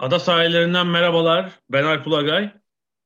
[0.00, 1.52] Ada sahillerinden merhabalar.
[1.70, 2.50] Ben Alp Ulagay.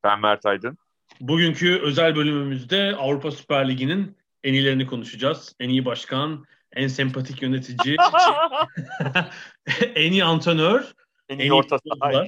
[0.04, 0.78] Ben Mert Aydın.
[1.20, 5.56] Bugünkü özel bölümümüzde Avrupa Süper Ligi'nin en iyilerini konuşacağız.
[5.60, 7.96] En iyi başkan, en sempatik yönetici,
[9.94, 10.92] en iyi antrenör,
[11.28, 12.26] en iyi orta saha.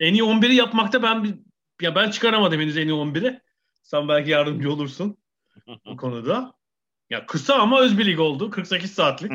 [0.00, 1.44] En iyi 11'i yapmakta ben
[1.80, 3.40] ya ben çıkaramadım henüz en iyi 11'i.
[3.82, 5.16] Sen belki yardımcı olursun
[5.86, 6.54] bu konuda.
[7.10, 8.50] Ya kısa ama öz bir lig oldu.
[8.50, 9.32] 48 saatlik.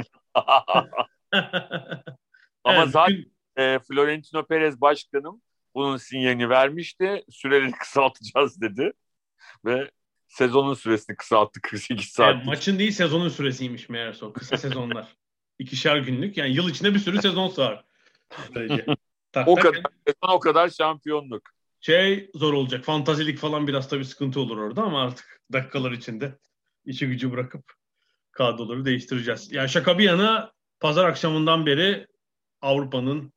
[2.63, 3.34] ama evet, zaten.
[3.57, 5.41] E, Florentino Perez başkanım
[5.75, 7.23] bunun sinyalini vermişti.
[7.29, 8.93] Süreleri kısaltacağız dedi.
[9.65, 9.91] Ve
[10.27, 12.35] sezonun süresini kısalttı 48 saat.
[12.35, 15.07] Yani maçın değil sezonun süresiymiş meğerse o kısa sezonlar.
[15.59, 17.85] İkişer günlük yani yıl içinde bir sürü sezon sığar.
[19.45, 21.49] o kadar sezon o kadar şampiyonluk.
[21.79, 22.83] Şey zor olacak.
[22.83, 26.37] Fantazilik falan biraz tabii sıkıntı olur orada ama artık dakikalar içinde
[26.85, 27.73] işi gücü bırakıp
[28.31, 29.51] kadroları değiştireceğiz.
[29.51, 32.07] Yani şaka bir yana pazar akşamından beri
[32.61, 33.33] Avrupa'nın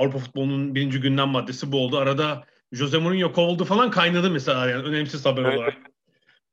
[0.00, 1.98] Avrupa futbolunun birinci günden maddesi bu oldu.
[1.98, 5.58] Arada Jose Mourinho kovuldu falan kaynadı mesela yani önemsiz haber evet.
[5.58, 5.76] olarak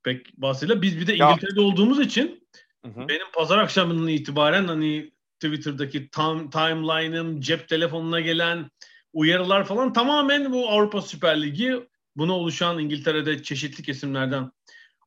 [0.02, 0.82] pek bahsediyle.
[0.82, 1.66] Biz bir de İngiltere'de ya.
[1.66, 2.48] olduğumuz için
[2.84, 3.08] hı hı.
[3.08, 5.10] benim pazar akşamından itibaren hani
[5.40, 8.70] Twitter'daki tam, timeline'ım, cep telefonuna gelen
[9.12, 11.80] uyarılar falan tamamen bu Avrupa Süper Ligi
[12.16, 14.50] buna oluşan İngiltere'de çeşitli kesimlerden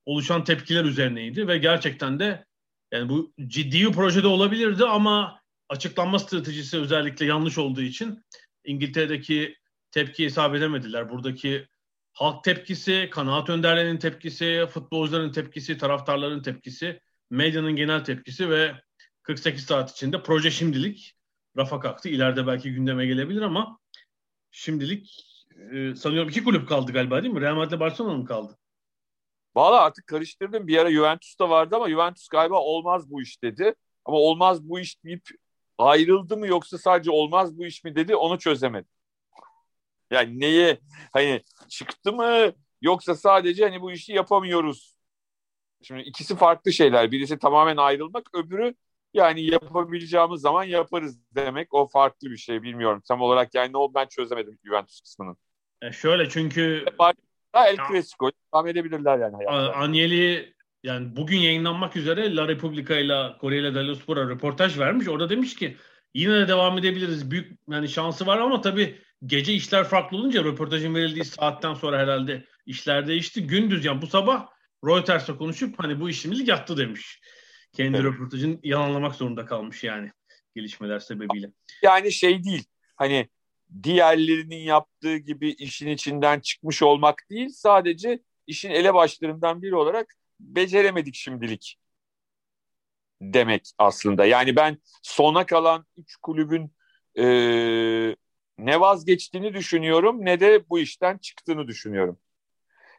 [0.05, 2.45] oluşan tepkiler üzerineydi ve gerçekten de
[2.91, 5.40] yani bu ciddi bir projede olabilirdi ama
[5.71, 8.23] açıklanma stratejisi özellikle yanlış olduğu için
[8.63, 9.55] İngiltere'deki
[9.91, 11.09] tepki hesap edemediler.
[11.09, 11.67] Buradaki
[12.13, 18.75] halk tepkisi, kanaat önderlerinin tepkisi, futbolcuların tepkisi, taraftarların tepkisi, medyanın genel tepkisi ve
[19.23, 21.15] 48 saat içinde proje şimdilik
[21.57, 22.09] rafa kalktı.
[22.09, 23.79] İleride belki gündeme gelebilir ama
[24.51, 25.25] şimdilik
[25.73, 27.41] e, sanıyorum iki kulüp kaldı galiba değil mi?
[27.41, 28.57] Real Madrid Barcelona mı kaldı?
[29.55, 30.67] Valla artık karıştırdım.
[30.67, 33.75] Bir ara Juventus da vardı ama Juventus galiba olmaz bu iş dedi.
[34.05, 35.29] Ama olmaz bu iş deyip
[35.81, 38.89] ayrıldı mı yoksa sadece olmaz bu iş mi dedi onu çözemedim.
[40.11, 40.79] Yani neye
[41.13, 44.95] hani çıktı mı yoksa sadece hani bu işi yapamıyoruz.
[45.81, 47.11] Şimdi ikisi farklı şeyler.
[47.11, 48.75] Birisi tamamen ayrılmak, öbürü
[49.13, 51.73] yani yapabileceğimiz zaman yaparız demek.
[51.73, 53.01] O farklı bir şey bilmiyorum.
[53.07, 55.37] Tam olarak yani ne oldu ben çözemedim Juventus kısmının.
[55.81, 56.85] E şöyle çünkü
[57.53, 59.35] El Clasico devam edebilirler yani.
[59.35, 59.81] Hayatlar.
[59.81, 60.53] Anyeli
[60.83, 65.07] yani bugün yayınlanmak üzere La Repubblica ile Corriere dello Sport'a röportaj vermiş.
[65.07, 65.77] Orada demiş ki
[66.13, 67.31] yine de devam edebiliriz.
[67.31, 72.45] Büyük yani şansı var ama tabii gece işler farklı olunca röportajın verildiği saatten sonra herhalde
[72.65, 73.47] işler değişti.
[73.47, 74.47] Gündüz yani bu sabah
[74.85, 77.21] Reuters'la konuşup hani bu işimiz yattı demiş.
[77.73, 78.05] Kendi evet.
[78.05, 80.11] röportajını yalanlamak zorunda kalmış yani
[80.55, 81.51] gelişmeler sebebiyle.
[81.83, 82.63] Yani şey değil
[82.95, 83.29] hani
[83.83, 91.79] diğerlerinin yaptığı gibi işin içinden çıkmış olmak değil sadece işin elebaşlarından biri olarak beceremedik şimdilik
[93.21, 94.25] demek aslında.
[94.25, 96.73] Yani ben sona kalan üç kulübün
[97.17, 97.25] e,
[98.57, 102.19] ne vazgeçtiğini düşünüyorum ne de bu işten çıktığını düşünüyorum.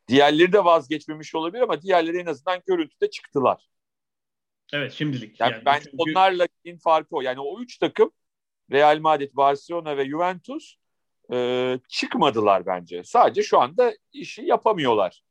[0.09, 3.69] Diğerleri de vazgeçmemiş olabilir ama diğerleri en azından görüntüde çıktılar.
[4.73, 5.41] Evet şimdilik.
[5.41, 5.97] Yani, yani ben çünkü...
[5.99, 7.21] onlarla in farkı o.
[7.21, 8.11] Yani o üç takım
[8.73, 10.75] Real Madrid, Barcelona ve Juventus
[11.33, 13.05] e, çıkmadılar bence.
[13.05, 15.23] Sadece şu anda işi yapamıyorlar.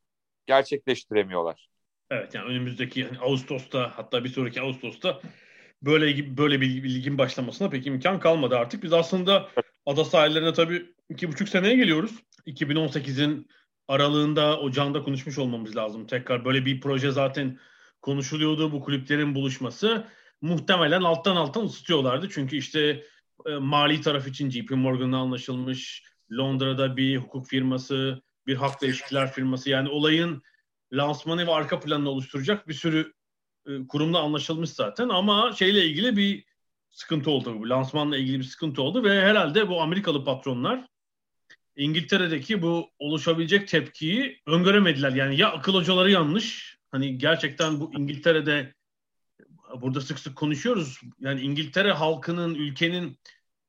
[0.46, 1.71] Gerçekleştiremiyorlar.
[2.12, 5.22] Evet yani önümüzdeki yani Ağustos'ta hatta bir sonraki Ağustos'ta
[5.82, 8.84] böyle böyle bir, ligin başlamasına pek imkan kalmadı artık.
[8.84, 9.50] Biz aslında
[9.86, 12.12] ada sahillerine tabii iki buçuk seneye geliyoruz.
[12.48, 13.48] 2018'in
[13.88, 16.08] aralığında ocağında konuşmuş olmamız lazım.
[16.08, 17.60] Tekrar böyle bir proje zaten
[18.02, 20.08] konuşuluyordu bu kulüplerin buluşması.
[20.42, 22.30] Muhtemelen alttan alttan ısıtıyorlardı.
[22.30, 23.04] Çünkü işte
[23.46, 26.04] e, mali taraf için JP Morgan'la anlaşılmış.
[26.32, 29.70] Londra'da bir hukuk firması, bir hak ilişkiler firması.
[29.70, 30.44] Yani olayın
[30.94, 33.14] lansmanı ve arka planını oluşturacak bir sürü
[33.68, 35.10] e, kurumla anlaşılmış zaten.
[35.10, 36.46] Ama şeyle ilgili bir
[36.90, 37.60] sıkıntı oldu.
[37.60, 40.88] Bu lansmanla ilgili bir sıkıntı oldu ve herhalde bu Amerikalı patronlar
[41.76, 45.12] İngiltere'deki bu oluşabilecek tepkiyi öngöremediler.
[45.12, 46.78] Yani ya akıl hocaları yanlış.
[46.92, 48.74] Hani gerçekten bu İngiltere'de
[49.82, 51.02] burada sık sık konuşuyoruz.
[51.20, 53.18] Yani İngiltere halkının, ülkenin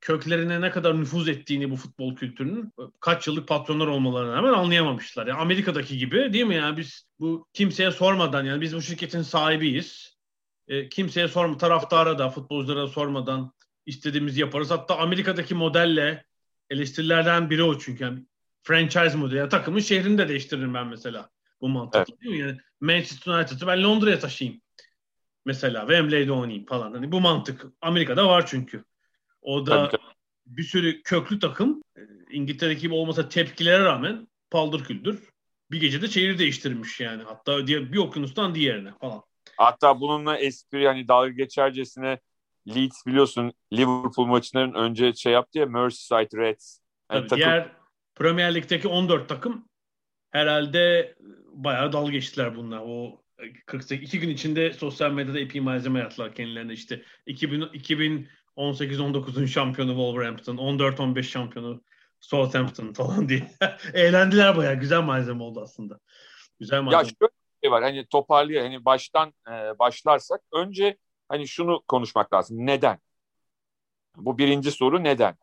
[0.03, 5.27] köklerine ne kadar nüfuz ettiğini bu futbol kültürünün kaç yıllık patronlar olmalarına rağmen anlayamamışlar.
[5.27, 10.17] Yani Amerika'daki gibi değil mi yani biz bu kimseye sormadan yani biz bu şirketin sahibiyiz.
[10.69, 13.53] E, kimseye sorma taraftara da futbolculara sormadan
[13.87, 14.71] istediğimizi yaparız.
[14.71, 16.25] Hatta Amerika'daki modelle
[16.71, 18.05] eleştirilerden biri o çünkü.
[18.05, 18.27] Yani
[18.63, 19.39] franchise modeli.
[19.39, 21.31] Yani takımın şehrini de değiştiririm ben mesela.
[21.61, 22.23] Bu mantıklı evet.
[22.23, 22.41] değil mi?
[22.41, 24.61] Yani Manchester United'ı ben Londra'ya taşıyayım.
[25.45, 26.93] Mesela Wembley'de oynayayım falan.
[26.93, 28.85] Hani bu mantık Amerika'da var çünkü.
[29.43, 30.15] O da tabii, tabii.
[30.47, 32.01] bir sürü köklü takım e,
[32.31, 35.33] İngiltere gibi olmasa tepkilere rağmen paldır küldür
[35.73, 37.23] bir gecede şehir değiştirmiş yani.
[37.23, 39.23] Hatta diye bir okyanustan diğerine falan.
[39.57, 42.19] Hatta bununla espri yani dalga geçercesine
[42.69, 46.79] Leeds biliyorsun Liverpool maçının önce şey yaptı ya Merseyside Reds.
[47.13, 47.45] Yani Tabii, takım...
[47.45, 47.73] Diğer
[48.15, 49.69] Premier Lig'deki 14 takım
[50.31, 51.15] herhalde
[51.53, 52.83] bayağı dalga geçtiler bunlar.
[52.85, 53.23] O
[53.67, 60.57] 48 iki gün içinde sosyal medyada epey malzeme yaptılar kendilerine işte 2000 2018-19'un şampiyonu Wolverhampton,
[60.57, 61.83] 14-15 şampiyonu
[62.21, 63.51] Southampton falan diye.
[63.95, 64.75] Eğlendiler bayağı.
[64.75, 65.99] Güzel malzeme oldu aslında.
[66.61, 67.03] Güzel malzeme.
[67.03, 67.83] Ya şöyle bir şey var.
[67.83, 68.63] Hani toparlıyor.
[68.63, 70.97] Hani baştan e, başlarsak önce
[71.29, 72.67] hani şunu konuşmak lazım.
[72.67, 72.99] Neden?
[74.17, 75.37] Bu birinci soru neden?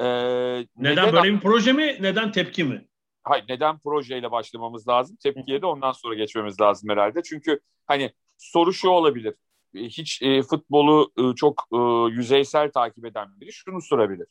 [0.00, 1.96] Ee, neden, neden böyle bir proje mi?
[2.00, 2.88] Neden tepki mi?
[3.22, 5.16] Hayır neden projeyle başlamamız lazım?
[5.16, 7.22] Tepkiye de ondan sonra geçmemiz lazım herhalde.
[7.22, 9.34] Çünkü hani soru şu olabilir.
[9.74, 11.76] Hiç e, futbolu e, çok e,
[12.14, 14.26] yüzeysel takip eden biri şunu sorabilir.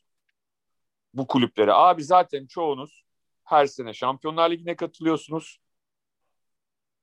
[1.14, 1.72] Bu kulüplere.
[1.72, 3.04] Abi zaten çoğunuz
[3.44, 5.58] her sene Şampiyonlar Ligi'ne katılıyorsunuz.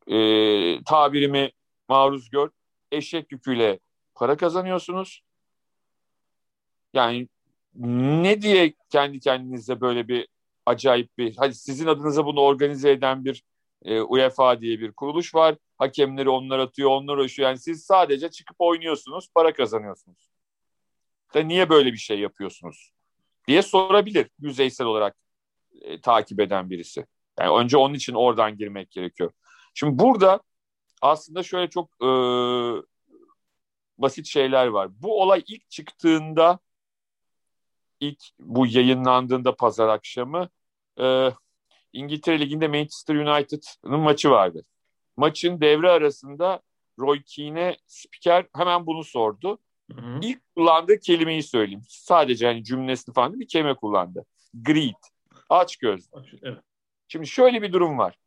[0.07, 1.51] E, tabirimi
[1.89, 2.49] maruz gör.
[2.91, 3.79] Eşek yüküyle
[4.15, 5.23] para kazanıyorsunuz.
[6.93, 7.27] Yani
[7.75, 10.27] ne diye kendi kendinize böyle bir
[10.65, 13.43] acayip bir, hadi sizin adınıza bunu organize eden bir
[13.85, 15.55] e, UEFA diye bir kuruluş var.
[15.81, 17.49] Hakemleri onlar atıyor, onlar uğraşıyor.
[17.49, 20.29] Yani siz sadece çıkıp oynuyorsunuz, para kazanıyorsunuz.
[21.33, 22.91] Da niye böyle bir şey yapıyorsunuz?
[23.47, 25.15] diye sorabilir yüzeysel olarak
[25.81, 27.05] e, takip eden birisi.
[27.39, 29.31] Yani önce onun için oradan girmek gerekiyor.
[29.73, 30.41] Şimdi burada
[31.01, 32.09] aslında şöyle çok e,
[33.97, 34.89] basit şeyler var.
[35.01, 36.59] Bu olay ilk çıktığında
[37.99, 40.49] ilk bu yayınlandığında pazar akşamı
[40.99, 41.29] e,
[41.93, 44.65] İngiltere Ligi'nde Manchester United'ın maçı vardı.
[45.17, 46.61] Maçın devre arasında
[46.99, 49.59] Roy Keane spiker hemen bunu sordu.
[49.91, 50.19] Hı hı.
[50.21, 51.83] İlk kullandığı kelimeyi söyleyeyim.
[51.87, 54.25] Sadece hani cümlesini falan bir kelime kullandı.
[54.53, 54.93] Greed.
[55.49, 56.09] Aç göz.
[56.41, 56.57] Evet.
[57.07, 58.17] Şimdi şöyle bir durum var.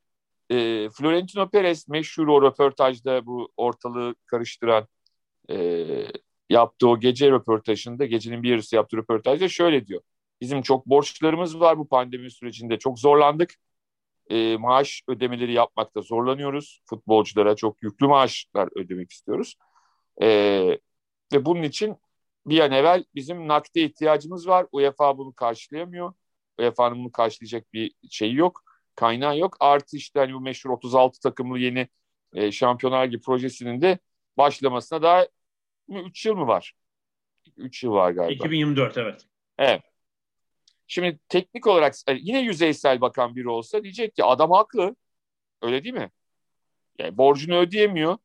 [0.51, 4.89] E, Florentino Perez meşhur o röportajda bu ortalığı karıştıran
[5.51, 5.87] e,
[6.51, 10.01] yaptığı o gece röportajında, gecenin bir yarısı yaptığı röportajda şöyle diyor.
[10.41, 12.79] Bizim çok borçlarımız var bu pandemi sürecinde.
[12.79, 13.55] Çok zorlandık.
[14.31, 16.81] E, maaş ödemeleri yapmakta zorlanıyoruz.
[16.85, 19.56] Futbolculara çok yüklü maaşlar ödemek istiyoruz.
[20.23, 20.29] E,
[21.32, 21.97] ve bunun için
[22.47, 24.67] bir an evvel bizim nakde ihtiyacımız var.
[24.73, 26.12] UEFA bunu karşılayamıyor.
[26.59, 28.62] UEFA'nın bunu karşılayacak bir şeyi yok.
[28.97, 29.56] Kaynağı yok.
[29.61, 31.88] Artı işte hani bu meşhur 36 takımlı yeni
[32.35, 33.99] e, Şampiyonlar Ligi projesinin de
[34.37, 35.26] başlamasına daha
[35.88, 36.75] 3 yıl mı var?
[37.56, 38.32] 3 yıl var galiba.
[38.32, 39.26] 2024 evet.
[39.59, 39.82] Evet.
[40.87, 44.97] Şimdi teknik olarak e, yine yüzeysel bakan biri olsa diyecek ki adam haklı.
[45.63, 46.11] Öyle değil mi?
[46.99, 48.19] Yani borcunu ödeyemiyor.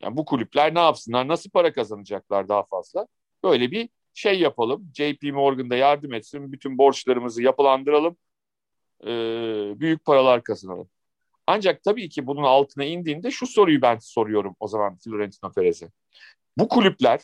[0.00, 1.28] Yani bu kulüpler ne yapsınlar?
[1.28, 3.06] Nasıl para kazanacaklar daha fazla?
[3.44, 4.92] Böyle bir şey yapalım.
[4.94, 6.52] JP Morgan'da yardım etsin.
[6.52, 8.16] Bütün borçlarımızı yapılandıralım.
[9.04, 10.88] Ee, büyük paralar kazanalım.
[11.46, 15.90] Ancak tabii ki bunun altına indiğinde şu soruyu ben soruyorum o zaman Florentino Perez'e.
[16.58, 17.20] Bu kulüpler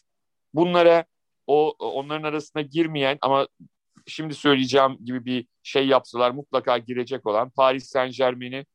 [0.54, 1.04] bunlara
[1.46, 3.48] o onların arasına girmeyen ama
[4.08, 8.66] şimdi söyleyeceğim gibi bir şey yapsalar mutlaka girecek olan Paris Saint Germain'i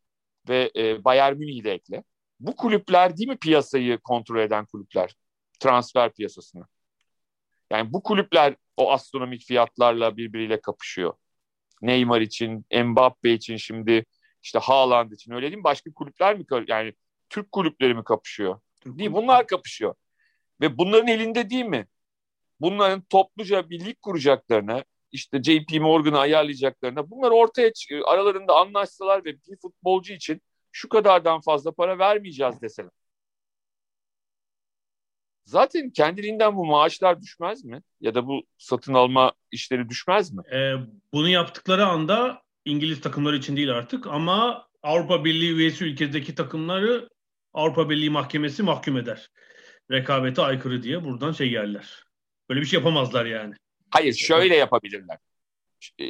[0.50, 2.04] ve e, Bayern Münih'i de ekle.
[2.40, 5.16] Bu kulüpler değil mi piyasayı kontrol eden kulüpler?
[5.60, 6.64] Transfer piyasasını.
[7.72, 11.14] Yani bu kulüpler o astronomik fiyatlarla birbiriyle kapışıyor.
[11.82, 14.06] Neymar için, Mbappe için şimdi
[14.44, 15.64] işte Haaland için öyle değil mi?
[15.64, 16.94] Başka kulüpler mi yani
[17.30, 18.60] Türk kulüpleri mi kapışıyor?
[18.86, 19.96] Değil bunlar kapışıyor.
[20.62, 21.88] Ve bunların elinde değil mi?
[22.60, 27.72] Bunların topluca bir lig kuracaklarına, işte JP Morgan'ı ayarlayacaklarına bunlar ortaya
[28.06, 30.42] aralarında anlaşsalar ve bir futbolcu için
[30.72, 32.92] şu kadardan fazla para vermeyeceğiz deseler.
[35.46, 37.82] Zaten kendiliğinden bu maaşlar düşmez mi?
[38.02, 40.42] Ya da bu satın alma işleri düşmez mi?
[40.54, 40.74] Ee,
[41.14, 47.10] bunu yaptıkları anda İngiliz takımları için değil artık ama Avrupa Birliği üyesi ülkedeki takımları
[47.54, 49.30] Avrupa Birliği Mahkemesi mahkum eder.
[49.92, 52.04] Rekabete aykırı diye buradan şey yerler.
[52.50, 53.54] Böyle bir şey yapamazlar yani.
[53.94, 55.18] Hayır şöyle yapabilirler.
[56.02, 56.04] Ee,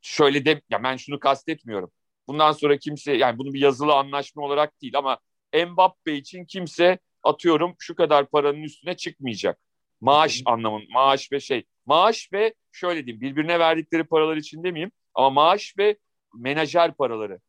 [0.00, 1.90] şöyle de ya ben şunu kastetmiyorum.
[2.28, 5.18] Bundan sonra kimse yani bunu bir yazılı anlaşma olarak değil ama
[5.54, 9.58] Mbappe için kimse atıyorum şu kadar paranın üstüne çıkmayacak.
[10.00, 15.30] Maaş anlamın maaş ve şey Maaş ve şöyle diyeyim birbirine verdikleri paralar için demeyeyim ama
[15.30, 15.98] maaş ve
[16.34, 17.40] menajer paraları.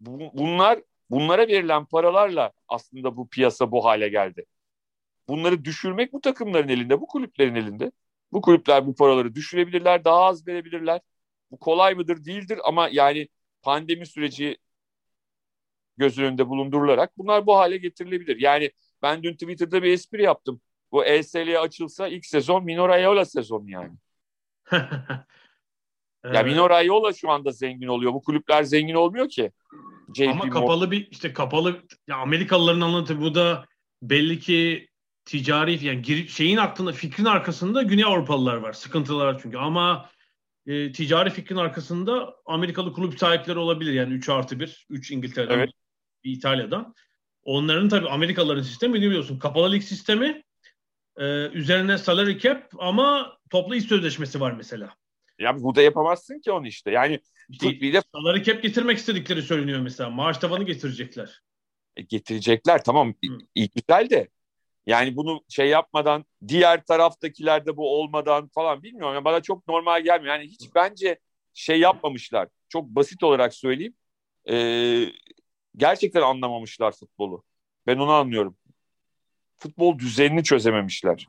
[0.00, 4.46] Bunlar bunlara verilen paralarla aslında bu piyasa bu hale geldi.
[5.28, 7.92] Bunları düşürmek bu takımların elinde, bu kulüplerin elinde.
[8.36, 11.00] Bu kulüpler bu paraları düşürebilirler, daha az verebilirler.
[11.50, 13.28] Bu kolay mıdır, değildir ama yani
[13.62, 14.56] pandemi süreci
[15.96, 18.40] göz önünde bulundurularak bunlar bu hale getirilebilir.
[18.40, 18.70] Yani
[19.02, 20.60] ben dün Twitter'da bir espri yaptım.
[20.92, 23.92] Bu ESL açılsa ilk sezon Minor Ayola sezonu yani.
[26.32, 28.12] ya Minor Ayola şu anda zengin oluyor.
[28.12, 29.52] Bu kulüpler zengin olmuyor ki.
[30.14, 33.66] JP Ama kapalı bir işte kapalı ya Amerikalıların anlatı bu da
[34.02, 34.88] belli ki
[35.26, 38.72] ticari yani şeyin aklında fikrin arkasında Güney Avrupalılar var.
[38.72, 40.10] Sıkıntılar var çünkü ama
[40.66, 43.92] e, ticari fikrin arkasında Amerikalı kulüp sahipleri olabilir.
[43.92, 45.70] Yani 3 artı 1, 3 İngiltere'den, evet.
[46.22, 46.94] İtalya'dan.
[47.42, 49.38] Onların tabii Amerikalıların sistemi biliyorsun.
[49.38, 50.42] Kapalı lig sistemi
[51.16, 54.94] e, üzerine salary cap ama toplu iş sözleşmesi var mesela.
[55.38, 56.90] Ya bu da yapamazsın ki onu işte.
[56.90, 60.10] Yani işte, bir de salary cap getirmek istedikleri söyleniyor mesela.
[60.10, 61.42] Maaş tavanı getirecekler.
[61.96, 63.08] E, getirecekler tamam.
[63.08, 63.38] Hı.
[63.54, 64.28] İyi güzel de
[64.86, 69.14] yani bunu şey yapmadan diğer taraftakilerde bu olmadan falan bilmiyorum.
[69.14, 70.34] Yani bana çok normal gelmiyor.
[70.34, 71.18] Yani hiç bence
[71.54, 72.48] şey yapmamışlar.
[72.68, 73.94] Çok basit olarak söyleyeyim.
[74.50, 75.06] Ee,
[75.76, 77.42] gerçekten anlamamışlar futbolu.
[77.86, 78.56] Ben onu anlıyorum.
[79.56, 81.26] Futbol düzenini çözememişler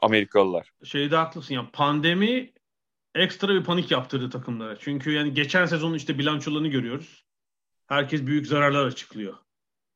[0.00, 0.70] Amerikalılar.
[0.84, 2.52] Şeyde haklısın ya pandemi
[3.14, 4.78] ekstra bir panik yaptırdı takımlara.
[4.78, 7.24] Çünkü yani geçen sezonun işte bilançolarını görüyoruz.
[7.86, 9.36] Herkes büyük zararlar açıklıyor.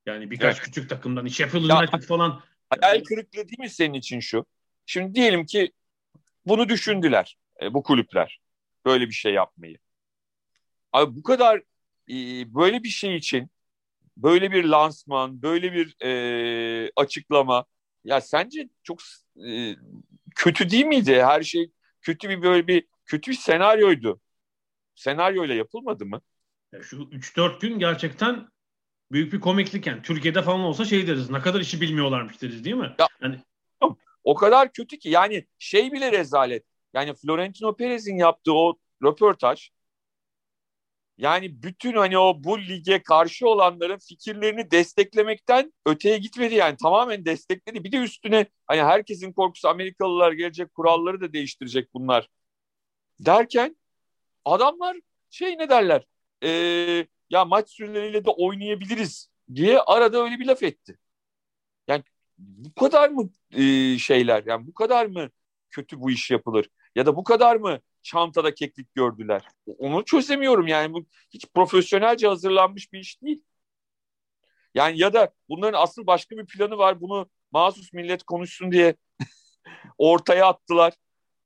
[0.07, 0.65] Yani birkaç evet.
[0.65, 2.43] küçük takımdan Sheffield United falan
[2.81, 4.47] Hayal kırıklığı değil mi senin için şu?
[4.87, 5.73] Şimdi diyelim ki
[6.47, 8.41] bunu düşündüler e, bu kulüpler.
[8.85, 9.79] Böyle bir şey yapmayı.
[10.93, 11.59] Abi bu kadar
[12.09, 12.15] e,
[12.55, 13.51] böyle bir şey için
[14.17, 17.65] böyle bir lansman, böyle bir e, açıklama
[18.05, 19.01] ya sence çok
[19.47, 19.77] e,
[20.37, 21.23] kötü değil miydi?
[21.23, 24.21] Her şey kötü bir böyle bir kötü bir senaryoydu.
[24.95, 26.21] Senaryoyla yapılmadı mı?
[26.83, 28.49] Şu 3-4 gün gerçekten
[29.15, 30.03] büyük bir komiklik yani.
[30.03, 31.31] Türkiye'de falan olsa şey deriz.
[31.31, 32.95] Ne kadar işi bilmiyorlarmış deriz değil mi?
[32.99, 33.39] Ya, yani
[34.25, 36.65] o kadar kötü ki yani şey bile rezalet.
[36.95, 39.71] Yani Florentino Perez'in yaptığı o röportaj
[41.19, 47.85] yani bütün hani o bu lige karşı olanların fikirlerini desteklemekten öteye gitmedi yani tamamen destekledi.
[47.85, 52.29] Bir de üstüne hani herkesin korkusu Amerikalılar gelecek kuralları da değiştirecek bunlar
[53.21, 53.77] derken
[54.45, 54.97] adamlar
[55.31, 56.03] şey ne derler
[56.45, 60.99] ee, ya maç süreleriyle de oynayabiliriz diye arada öyle bir laf etti.
[61.89, 62.03] Yani
[62.39, 65.31] bu kadar mı e, şeyler yani bu kadar mı
[65.71, 69.49] kötü bu iş yapılır ya da bu kadar mı çantada keklik gördüler?
[69.79, 73.43] Onu çözemiyorum yani bu hiç profesyonelce hazırlanmış bir iş değil.
[74.75, 78.97] Yani ya da bunların asıl başka bir planı var bunu mahsus millet konuşsun diye
[79.99, 80.93] ortaya attılar.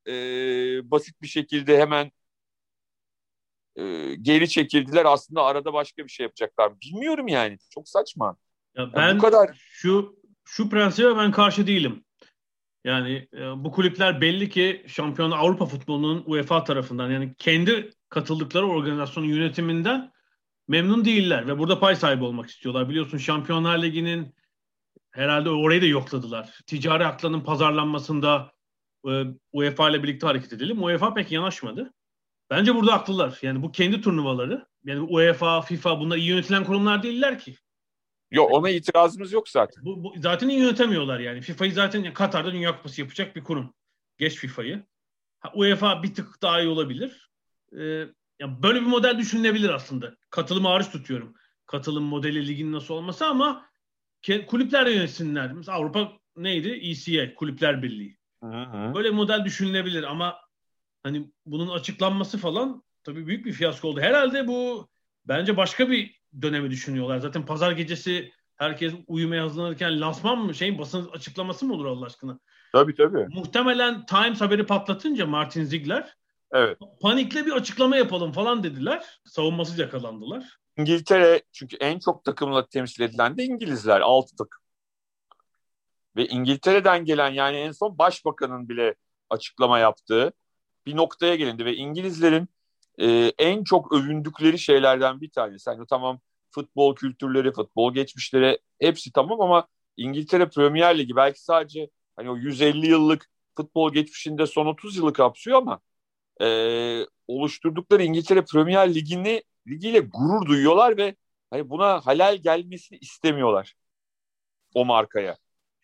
[0.08, 2.10] Ee, basit bir şekilde hemen
[3.78, 5.04] e, geri çekildiler.
[5.04, 6.72] Aslında arada başka bir şey yapacaklar.
[6.80, 7.58] Bilmiyorum yani.
[7.70, 8.36] Çok saçma.
[8.76, 12.04] Ya ben yani bu kadar şu şu prensibe ben karşı değilim.
[12.84, 19.26] Yani e, bu kulüpler belli ki şampiyon Avrupa futbolunun UEFA tarafından yani kendi katıldıkları organizasyonun
[19.26, 20.12] yönetiminden
[20.68, 22.88] memnun değiller ve burada pay sahibi olmak istiyorlar.
[22.88, 24.34] Biliyorsun Şampiyonlar Ligi'nin
[25.10, 26.58] herhalde orayı da yokladılar.
[26.66, 28.52] Ticari haklarının pazarlanmasında
[29.08, 30.82] e, UEFA ile birlikte hareket edelim.
[30.82, 31.92] UEFA pek yanaşmadı.
[32.50, 33.38] Bence burada haklılar.
[33.42, 34.66] Yani bu kendi turnuvaları.
[34.84, 37.56] Yani UEFA, FIFA bunlar iyi yönetilen kurumlar değiller ki.
[38.30, 39.84] Yok ona itirazımız yok zaten.
[39.84, 41.40] Bu, bu zaten iyi yönetemiyorlar yani.
[41.40, 43.74] FIFA'yı zaten Katar'da Dünya Kupası yapacak bir kurum.
[44.18, 44.84] Geç FIFA'yı.
[45.54, 47.30] UEFA bir tık daha iyi olabilir.
[47.72, 48.06] Ee,
[48.38, 50.16] ya böyle bir model düşünülebilir aslında.
[50.30, 51.34] Katılımı hariç tutuyorum.
[51.66, 53.66] Katılım modeli ligin nasıl olması ama
[54.46, 55.52] kulüpler yönetsinler.
[55.52, 56.68] Mesela Avrupa neydi?
[56.68, 58.18] ECA, Kulüpler Birliği.
[58.42, 58.94] Hı hı.
[58.94, 60.36] Böyle model düşünülebilir ama
[61.02, 64.00] hani bunun açıklanması falan tabii büyük bir fiyasko oldu.
[64.00, 64.88] Herhalde bu
[65.24, 67.18] bence başka bir dönemi düşünüyorlar.
[67.18, 72.38] Zaten pazar gecesi herkes uyumaya hazırlanırken lansman mı şeyin basın açıklaması mı olur Allah aşkına?
[72.72, 73.26] Tabii tabii.
[73.30, 76.16] Muhtemelen Times haberi patlatınca Martin Ziegler
[76.52, 76.78] evet.
[77.00, 79.20] panikle bir açıklama yapalım falan dediler.
[79.24, 80.58] Savunmasız yakalandılar.
[80.76, 84.00] İngiltere çünkü en çok takımla temsil edilen de İngilizler.
[84.00, 84.62] Altı takım.
[86.16, 88.94] Ve İngiltere'den gelen yani en son başbakanın bile
[89.30, 90.32] açıklama yaptığı
[90.88, 92.48] bir noktaya gelindi ve İngilizlerin
[93.00, 95.70] e, en çok övündükleri şeylerden bir tanesi.
[95.70, 102.30] Yani tamam futbol kültürleri, futbol geçmişleri hepsi tamam ama İngiltere Premier Ligi belki sadece hani
[102.30, 105.80] o 150 yıllık futbol geçmişinde son 30 yılı kapsıyor ama
[106.40, 106.46] e,
[107.28, 111.16] oluşturdukları İngiltere Premier Ligi'ni ligiyle gurur duyuyorlar ve
[111.50, 113.74] hani buna halal gelmesini istemiyorlar
[114.74, 115.36] o markaya.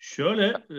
[0.05, 0.79] Şöyle e,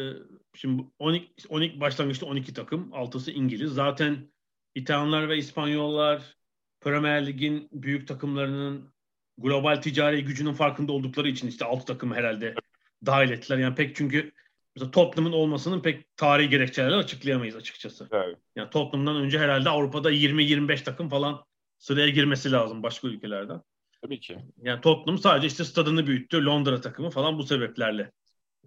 [0.55, 3.71] şimdi 12, 12 başlangıçta 12 takım, 6'sı İngiliz.
[3.73, 4.31] Zaten
[4.75, 6.35] İtalyanlar ve İspanyollar
[6.81, 8.93] Premier Lig'in büyük takımlarının
[9.37, 12.55] global ticari gücünün farkında oldukları için işte 6 takım herhalde
[13.05, 13.57] dahil ettiler.
[13.57, 14.31] Yani pek çünkü
[14.75, 18.07] mesela Tottenham'ın olmasının pek tarihi gerekçelerle açıklayamayız açıkçası.
[18.11, 18.37] Evet.
[18.55, 21.45] Yani Tottenham'dan önce herhalde Avrupa'da 20-25 takım falan
[21.77, 23.61] sıraya girmesi lazım başka ülkelerden.
[24.01, 24.37] Tabii ki.
[24.61, 26.45] Yani Tottenham sadece işte stadını büyüttü.
[26.45, 28.11] Londra takımı falan bu sebeplerle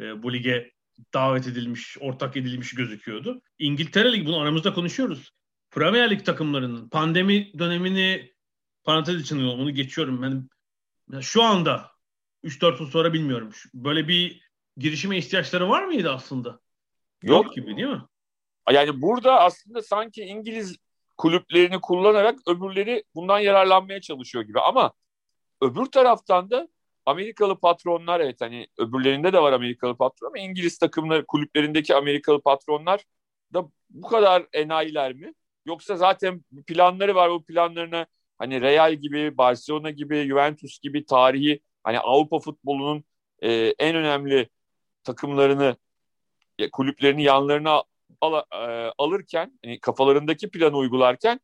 [0.00, 0.72] e, bu lige
[1.14, 3.42] davet edilmiş, ortak edilmiş gözüküyordu.
[3.58, 5.30] İngiltere Ligi bunu aramızda konuşuyoruz.
[5.70, 8.32] Premier Lig takımlarının pandemi dönemini
[8.84, 10.22] parantez için onu geçiyorum.
[10.22, 10.48] Ben
[11.12, 11.90] yani şu anda
[12.44, 13.50] 3-4 yıl sonra bilmiyorum.
[13.74, 16.60] Böyle bir girişime ihtiyaçları var mıydı aslında?
[17.22, 18.02] Yok, Yok gibi değil mi?
[18.70, 20.76] Yani burada aslında sanki İngiliz
[21.16, 24.92] kulüplerini kullanarak öbürleri bundan yararlanmaya çalışıyor gibi ama
[25.60, 26.68] öbür taraftan da
[27.08, 33.04] Amerikalı patronlar evet hani öbürlerinde de var Amerikalı patron ama İngiliz takımları kulüplerindeki Amerikalı patronlar
[33.54, 35.34] da bu kadar enayiler mi?
[35.66, 38.06] Yoksa zaten planları var bu planlarına
[38.38, 43.04] hani Real gibi, Barcelona gibi, Juventus gibi tarihi hani Avrupa futbolunun
[43.42, 44.48] e, en önemli
[45.04, 45.76] takımlarını
[46.72, 47.82] kulüplerini yanlarına
[48.20, 51.40] al, e, alırken hani kafalarındaki planı uygularken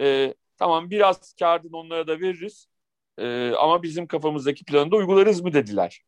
[0.00, 2.67] e, tamam biraz kağıdını onlara da veririz
[3.18, 6.00] e, ama bizim kafamızdaki planı da uygularız mı dediler.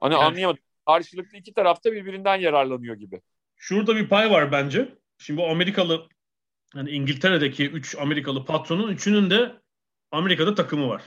[0.00, 0.62] Hani yani, anlayamadım.
[0.86, 3.20] Karşılıklı iki tarafta birbirinden yararlanıyor gibi.
[3.56, 4.88] Şurada bir pay var bence.
[5.18, 6.08] Şimdi bu Amerikalı
[6.74, 9.52] yani İngiltere'deki üç Amerikalı patronun üçünün de
[10.10, 11.02] Amerika'da takımı var.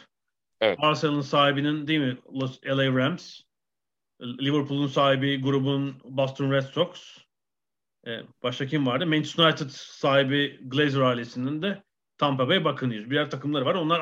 [0.62, 0.78] Evet.
[0.82, 2.18] Arsenal'ın sahibinin değil mi
[2.66, 3.40] LA Rams,
[4.22, 7.18] Liverpool'un sahibi grubun Boston Red Sox,
[8.08, 9.08] e, başka kim vardı?
[9.08, 11.84] Manchester United sahibi Glazer ailesinin de
[12.18, 13.10] Tampa Bay Buccaneers.
[13.10, 13.76] Birer takımları var.
[13.76, 14.02] Onlar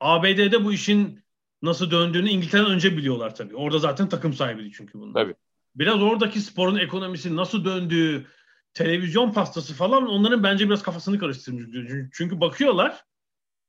[0.00, 1.20] ABD'de bu işin
[1.62, 3.56] nasıl döndüğünü İngiltere'den önce biliyorlar tabii.
[3.56, 5.22] Orada zaten takım sahibiydi çünkü bunlar.
[5.22, 5.34] Tabii.
[5.74, 8.26] Biraz oradaki sporun ekonomisi nasıl döndüğü,
[8.74, 11.92] televizyon pastası falan onların bence biraz kafasını karıştırmış.
[12.12, 13.04] Çünkü bakıyorlar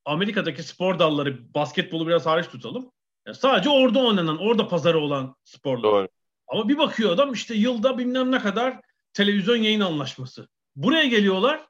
[0.05, 2.91] Amerika'daki spor dalları basketbolu biraz hariç tutalım.
[3.27, 5.83] Yani sadece orada oynanan, orada pazarı olan sporlar.
[5.83, 6.07] Doğru.
[6.47, 8.81] Ama bir bakıyor adam işte yılda bilmem ne kadar
[9.13, 10.47] televizyon yayın anlaşması.
[10.75, 11.67] Buraya geliyorlar.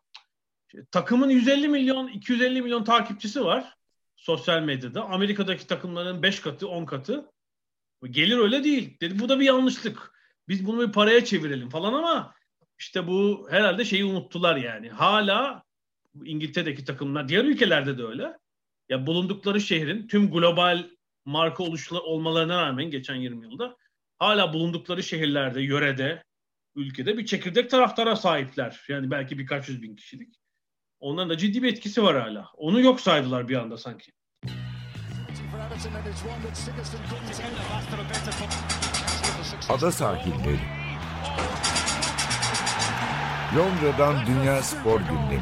[0.91, 3.76] Takımın 150 milyon, 250 milyon takipçisi var
[4.21, 5.03] sosyal medyada.
[5.03, 7.25] Amerika'daki takımların 5 katı, 10 katı.
[8.10, 8.97] Gelir öyle değil.
[9.01, 10.12] Dedi bu da bir yanlışlık.
[10.47, 12.34] Biz bunu bir paraya çevirelim falan ama
[12.79, 14.89] işte bu herhalde şeyi unuttular yani.
[14.89, 15.63] Hala
[16.23, 18.38] İngiltere'deki takımlar, diğer ülkelerde de öyle.
[18.89, 20.84] Ya bulundukları şehrin tüm global
[21.25, 23.77] marka oluşlar olmalarına rağmen geçen 20 yılda
[24.19, 26.23] hala bulundukları şehirlerde, yörede,
[26.75, 28.81] ülkede bir çekirdek taraftara sahipler.
[28.88, 30.40] Yani belki birkaç yüz bin kişilik.
[31.02, 32.50] Onların da ciddi bir etkisi var hala.
[32.58, 34.12] Onu yok saydılar bir anda sanki.
[39.70, 40.60] Ada sahilleri.
[43.58, 45.42] Londra'dan Dünya Spor Gündemi.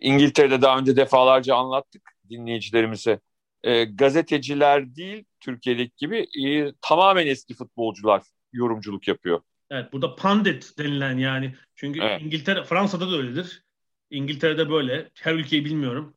[0.00, 3.20] İngiltere'de daha önce defalarca anlattık dinleyicilerimize.
[3.62, 9.40] E, gazeteciler değil Türkiye'deki gibi e, tamamen eski futbolcular yorumculuk yapıyor.
[9.70, 12.22] Evet burada pandit denilen yani çünkü evet.
[12.22, 13.64] İngiltere Fransa'da da öyledir.
[14.10, 15.10] İngiltere'de böyle.
[15.14, 16.14] Her ülkeyi bilmiyorum.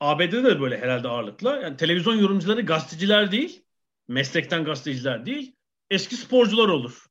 [0.00, 1.56] ABD'de de böyle herhalde ağırlıkla.
[1.56, 3.62] Yani televizyon yorumcuları gazeteciler değil,
[4.08, 5.56] meslekten gazeteciler değil,
[5.90, 7.06] eski sporcular olur.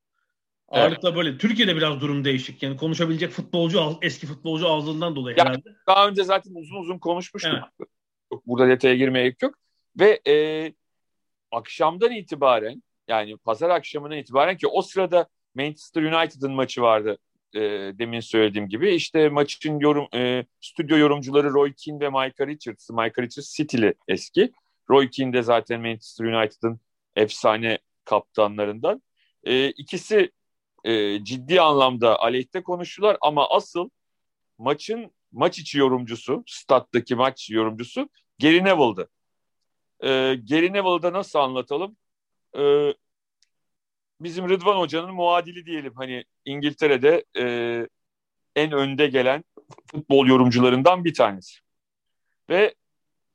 [0.71, 0.83] Evet.
[0.83, 1.37] Ağırlıkla böyle.
[1.37, 2.63] Türkiye'de biraz durum değişik.
[2.63, 5.69] Yani konuşabilecek futbolcu eski futbolcu ağzından dolayı yani herhalde.
[5.87, 7.53] Daha önce zaten uzun uzun konuşmuştuk.
[7.53, 7.89] Evet.
[8.45, 9.55] Burada detaya girmeye gerek yok.
[9.99, 10.73] Ve e,
[11.51, 17.17] akşamdan itibaren yani pazar akşamına itibaren ki o sırada Manchester United'ın maçı vardı
[17.53, 17.59] e,
[17.99, 18.93] demin söylediğim gibi.
[18.93, 22.89] İşte maçın yorum e, stüdyo yorumcuları Roy Keane ve Micah Richards.
[22.89, 24.51] Micah Richards City'li eski.
[24.89, 26.79] Roy Keane de zaten Manchester United'ın
[27.15, 29.01] efsane kaptanlarından.
[29.43, 30.31] E, ikisi
[30.83, 33.89] e, ciddi anlamda aleyhte konuştular ama asıl
[34.57, 38.09] maçın maç içi yorumcusu, stat'taki maç yorumcusu
[38.41, 39.09] Gary Neville'dı.
[40.03, 40.09] E,
[40.49, 41.97] Gary Neville'ı da nasıl anlatalım?
[42.57, 42.93] E,
[44.21, 45.93] bizim Rıdvan Hoca'nın muadili diyelim.
[45.95, 47.43] Hani İngiltere'de e,
[48.55, 49.43] en önde gelen
[49.91, 51.59] futbol yorumcularından bir tanesi.
[52.49, 52.75] Ve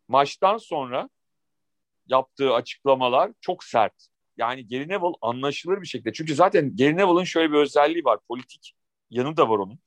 [0.09, 1.09] maçtan sonra
[2.07, 4.09] yaptığı açıklamalar çok sert.
[4.37, 6.12] Yani Gary Neville anlaşılır bir şekilde.
[6.12, 8.18] Çünkü zaten Gary Neville'ın şöyle bir özelliği var.
[8.29, 8.72] Politik
[9.11, 9.79] yanı da var onun.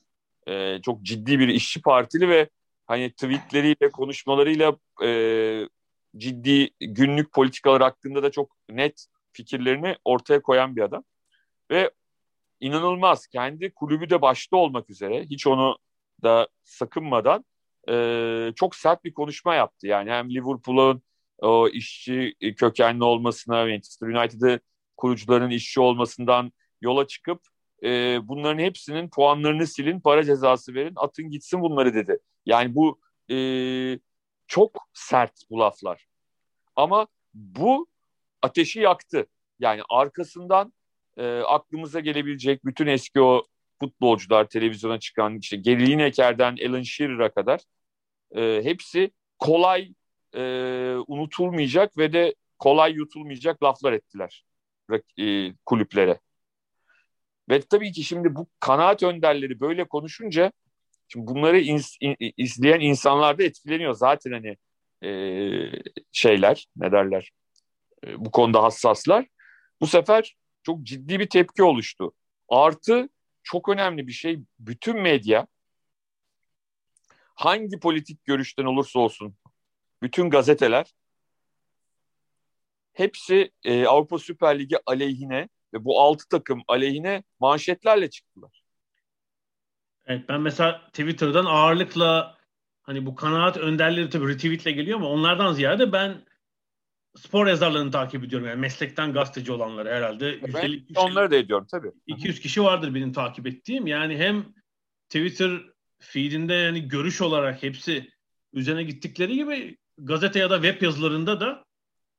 [0.48, 2.50] Ee, çok ciddi bir işçi partili ve
[2.88, 5.10] hani tweetleriyle, konuşmalarıyla e,
[6.18, 11.04] ciddi günlük politikalar hakkında da çok net fikirlerini ortaya koyan bir adam.
[11.72, 11.92] Ve
[12.60, 15.78] inanılmaz kendi kulübü de başta olmak üzere hiç onu
[16.24, 17.46] da sakınmadan
[17.90, 19.88] e, çok sert bir konuşma yaptı.
[19.88, 21.02] Yani hem Liverpool'un
[21.40, 24.60] o işçi kökenli olmasına, Manchester United'ı
[24.98, 27.42] kurucuların işçi olmasından yola çıkıp
[27.84, 32.18] e, bunların hepsinin puanlarını silin, para cezası verin, atın gitsin bunları dedi.
[32.46, 33.00] Yani bu
[33.32, 33.38] e,
[34.48, 36.08] çok sert bu laflar.
[36.76, 37.88] Ama bu
[38.42, 39.28] ateşi yaktı.
[39.60, 40.74] Yani arkasından
[41.18, 43.46] e, aklımıza gelebilecek bütün eski o
[43.80, 47.60] futbolcular, televizyona çıkan işte Gary Lineker'den Alan Shearer'a kadar
[48.36, 49.94] e, hepsi kolay
[50.34, 50.42] e,
[51.08, 54.44] unutulmayacak ve de kolay yutulmayacak laflar ettiler
[55.20, 56.20] e, kulüplere.
[57.50, 60.52] Ve tabii ki şimdi bu kanaat önderleri böyle konuşunca
[61.08, 63.94] şimdi bunları ins, in, izleyen insanlar da etkileniyor.
[63.94, 64.58] Zaten hani
[65.04, 65.12] e,
[66.12, 67.32] şeyler ne derler
[68.06, 69.26] e, bu konuda hassaslar.
[69.82, 72.12] Bu sefer çok ciddi bir tepki oluştu.
[72.50, 73.10] Artı
[73.44, 75.48] çok önemli bir şey bütün medya
[77.36, 79.36] hangi politik görüşten olursa olsun
[80.02, 80.94] bütün gazeteler
[82.94, 88.64] hepsi e, Avrupa Süper Ligi aleyhine ve bu altı takım aleyhine manşetlerle çıktılar.
[90.06, 92.38] Evet ben mesela Twitter'dan ağırlıkla
[92.82, 96.26] hani bu kanaat önderleri tabii retweetle geliyor ama onlardan ziyade ben
[97.18, 98.48] spor yazarlarını takip ediyorum.
[98.48, 100.40] Yani meslekten gazeteci olanları herhalde.
[100.54, 101.92] Ben onları da ediyorum tabii.
[102.08, 103.88] 200 kişi vardır benim takip ettiğim.
[103.88, 104.46] Yani hem
[105.10, 105.62] Twitter
[106.00, 108.10] feedinde yani görüş olarak hepsi
[108.54, 111.66] üzerine gittikleri gibi gazete ya da web yazılarında da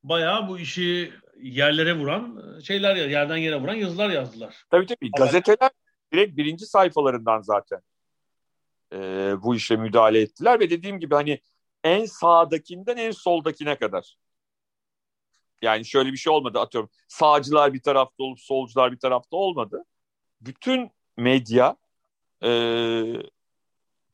[0.03, 4.65] bayağı bu işi yerlere vuran şeyler yerden yere vuran yazılar yazdılar.
[4.71, 5.11] Tabii tabii.
[5.19, 5.71] Gazeteler
[6.13, 7.81] direkt birinci sayfalarından zaten
[8.93, 8.99] e,
[9.43, 11.41] bu işe müdahale ettiler ve dediğim gibi hani
[11.85, 14.17] en sağdakinden en soldakine kadar.
[15.63, 16.91] Yani şöyle bir şey olmadı atıyorum.
[17.09, 19.85] Sağcılar bir tarafta olup solcular bir tarafta olmadı.
[20.41, 21.77] Bütün medya
[22.45, 22.51] e,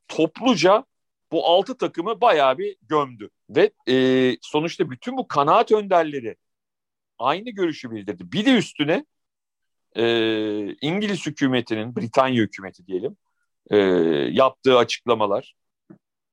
[0.08, 0.84] topluca
[1.32, 3.30] bu altı takımı bayağı bir gömdü.
[3.50, 6.36] Ve e, sonuçta bütün bu kanaat önderleri
[7.18, 8.32] aynı görüşü bildirdi.
[8.32, 9.04] Bir de üstüne
[9.96, 10.04] e,
[10.74, 13.16] İngiliz hükümetinin, Britanya hükümeti diyelim,
[13.70, 13.76] e,
[14.30, 15.54] yaptığı açıklamalar,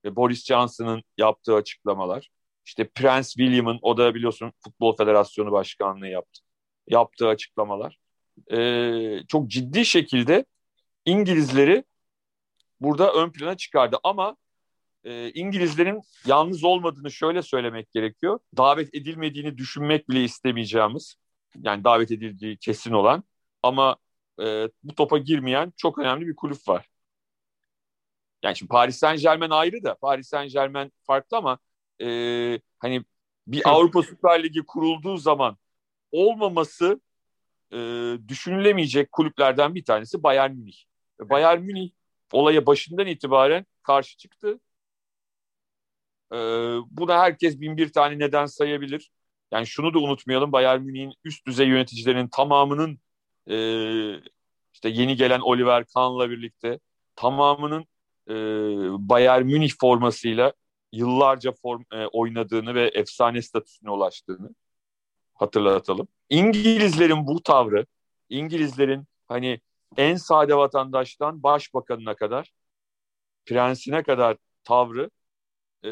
[0.05, 2.29] e, Boris Johnson'ın yaptığı açıklamalar,
[2.65, 6.41] işte Prens William'ın, o da biliyorsun Futbol Federasyonu Başkanlığı yaptı,
[6.87, 7.97] yaptığı açıklamalar,
[8.51, 10.45] e, çok ciddi şekilde
[11.05, 11.83] İngilizleri
[12.79, 13.97] burada ön plana çıkardı.
[14.03, 14.37] Ama
[15.03, 18.39] e, İngilizlerin yalnız olmadığını şöyle söylemek gerekiyor.
[18.57, 21.15] Davet edilmediğini düşünmek bile istemeyeceğimiz,
[21.57, 23.23] yani davet edildiği kesin olan
[23.63, 23.97] ama
[24.41, 26.87] e, bu topa girmeyen çok önemli bir kulüp var.
[28.43, 31.59] Yani şimdi Paris Saint Germain ayrı da Paris Saint Germain farklı ama
[32.01, 32.07] e,
[32.79, 33.03] hani
[33.47, 35.57] bir Avrupa Süper Ligi kurulduğu zaman
[36.11, 37.01] olmaması
[37.73, 37.77] e,
[38.27, 40.85] düşünülemeyecek kulüplerden bir tanesi Bayern Münih.
[41.19, 41.89] Bayern Münih
[42.31, 44.59] olaya başından itibaren karşı çıktı.
[46.33, 46.37] Ee,
[46.91, 49.11] buna herkes bin bir tane neden sayabilir.
[49.51, 52.99] Yani şunu da unutmayalım Bayern Münih'in üst düzey yöneticilerinin tamamının
[53.49, 53.55] e,
[54.73, 56.79] işte yeni gelen Oliver Kahn'la birlikte
[57.15, 57.85] tamamının
[58.29, 58.33] e,
[59.09, 60.53] Bayern Münih formasıyla
[60.91, 64.49] yıllarca form, e, oynadığını ve efsane statüsüne ulaştığını
[65.33, 66.07] hatırlatalım.
[66.29, 67.85] İngilizlerin bu tavrı,
[68.29, 69.61] İngilizlerin hani
[69.97, 72.51] en sade vatandaştan başbakanına kadar,
[73.45, 75.09] prensine kadar tavrı
[75.83, 75.91] e,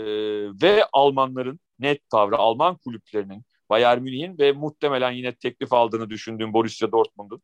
[0.61, 6.91] ve Almanların net tavrı, Alman kulüplerinin, Bayern Münih'in ve muhtemelen yine teklif aldığını düşündüğüm Borussia
[6.91, 7.41] Dortmund'un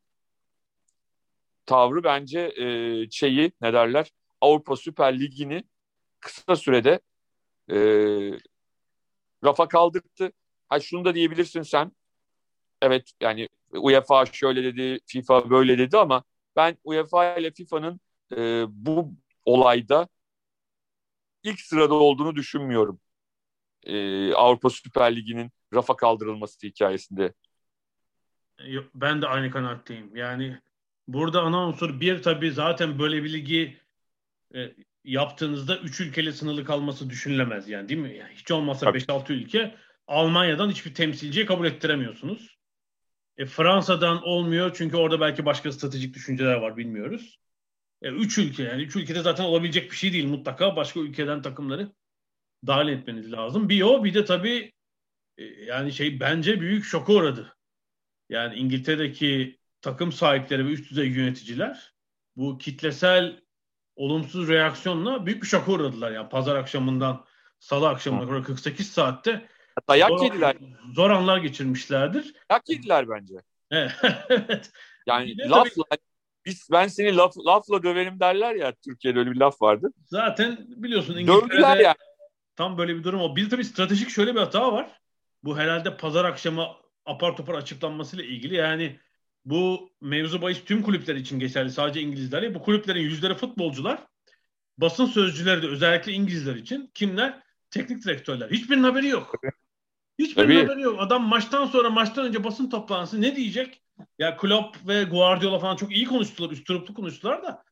[1.66, 2.66] tavrı bence e,
[3.12, 5.64] şeyi ne derler Avrupa Süper Ligi'ni
[6.20, 7.00] kısa sürede
[7.72, 7.78] e,
[9.44, 10.32] rafa kaldırdı.
[10.70, 11.92] Ha şunu da diyebilirsin sen.
[12.82, 16.24] Evet yani UEFA şöyle dedi, FIFA böyle dedi ama
[16.56, 18.00] ben UEFA ile FIFA'nın
[18.38, 19.14] e, bu
[19.46, 20.08] olayda
[21.44, 23.00] ilk sırada olduğunu düşünmüyorum.
[23.84, 27.34] E, Avrupa Süper Ligi'nin rafa kaldırılması hikayesinde.
[28.96, 30.16] Ben de aynı kanaatteyim.
[30.16, 30.60] Yani
[31.08, 33.78] burada ana unsur bir tabii zaten böyle bir ligi
[34.56, 34.76] e,
[35.06, 38.18] yaptığınızda üç ülkeyle sınırlı kalması düşünülemez yani değil mi?
[38.18, 39.76] Yani hiç olmazsa 5-6 ülke
[40.08, 42.58] Almanya'dan hiçbir temsilciyi kabul ettiremiyorsunuz.
[43.38, 47.40] E, Fransa'dan olmuyor çünkü orada belki başka stratejik düşünceler var bilmiyoruz.
[48.02, 51.92] E, üç ülke yani üç ülkede zaten olabilecek bir şey değil mutlaka başka ülkeden takımları
[52.68, 53.70] dahil etmeniz lazım.
[53.70, 54.72] Bir o bir de tabii
[55.38, 57.58] e, yani şey bence büyük şoka uğradı.
[58.30, 61.94] Yani İngiltere'deki takım sahipleri ve üst düzey yöneticiler
[62.36, 63.45] bu kitlesel
[63.96, 66.12] olumsuz reaksiyonla büyük bir şoka uğradılar.
[66.12, 67.26] Yani pazar akşamından
[67.60, 69.48] salı akşamına kadar 48 saatte
[69.90, 70.58] Dayak zor, yediler.
[70.94, 72.34] Zor anlar geçirmişlerdir.
[72.52, 73.34] Dayak yediler bence.
[74.30, 74.72] evet.
[75.08, 76.00] Yani lafla tabii,
[76.46, 79.92] biz ben seni laf, lafla döverim derler ya Türkiye'de öyle bir laf vardı.
[80.06, 81.96] Zaten biliyorsun İngiltere'de yani.
[82.56, 83.36] tam böyle bir durum o.
[83.36, 85.00] Bir tabii stratejik şöyle bir hata var.
[85.44, 86.68] bu herhalde pazar akşamı
[87.06, 88.56] apar topar açıklanmasıyla ilgili.
[88.56, 89.00] Yani
[89.46, 91.72] bu mevzu bahis tüm kulüpler için geçerli.
[91.72, 92.54] Sadece İngilizler değil.
[92.54, 94.00] Bu kulüplerin yüzleri futbolcular.
[94.78, 96.92] Basın sözcüleri de özellikle İngilizler için.
[96.94, 97.44] Kimler?
[97.70, 98.50] Teknik direktörler.
[98.50, 99.36] Hiçbirinin haberi yok.
[100.20, 100.68] Hiçbirinin Tabii.
[100.68, 101.00] haberi yok.
[101.00, 103.82] Adam maçtan sonra maçtan önce basın toplantısı ne diyecek?
[104.20, 106.52] Ya Klopp ve Guardiola falan çok iyi konuştular.
[106.52, 107.64] Üstüruplu konuştular da.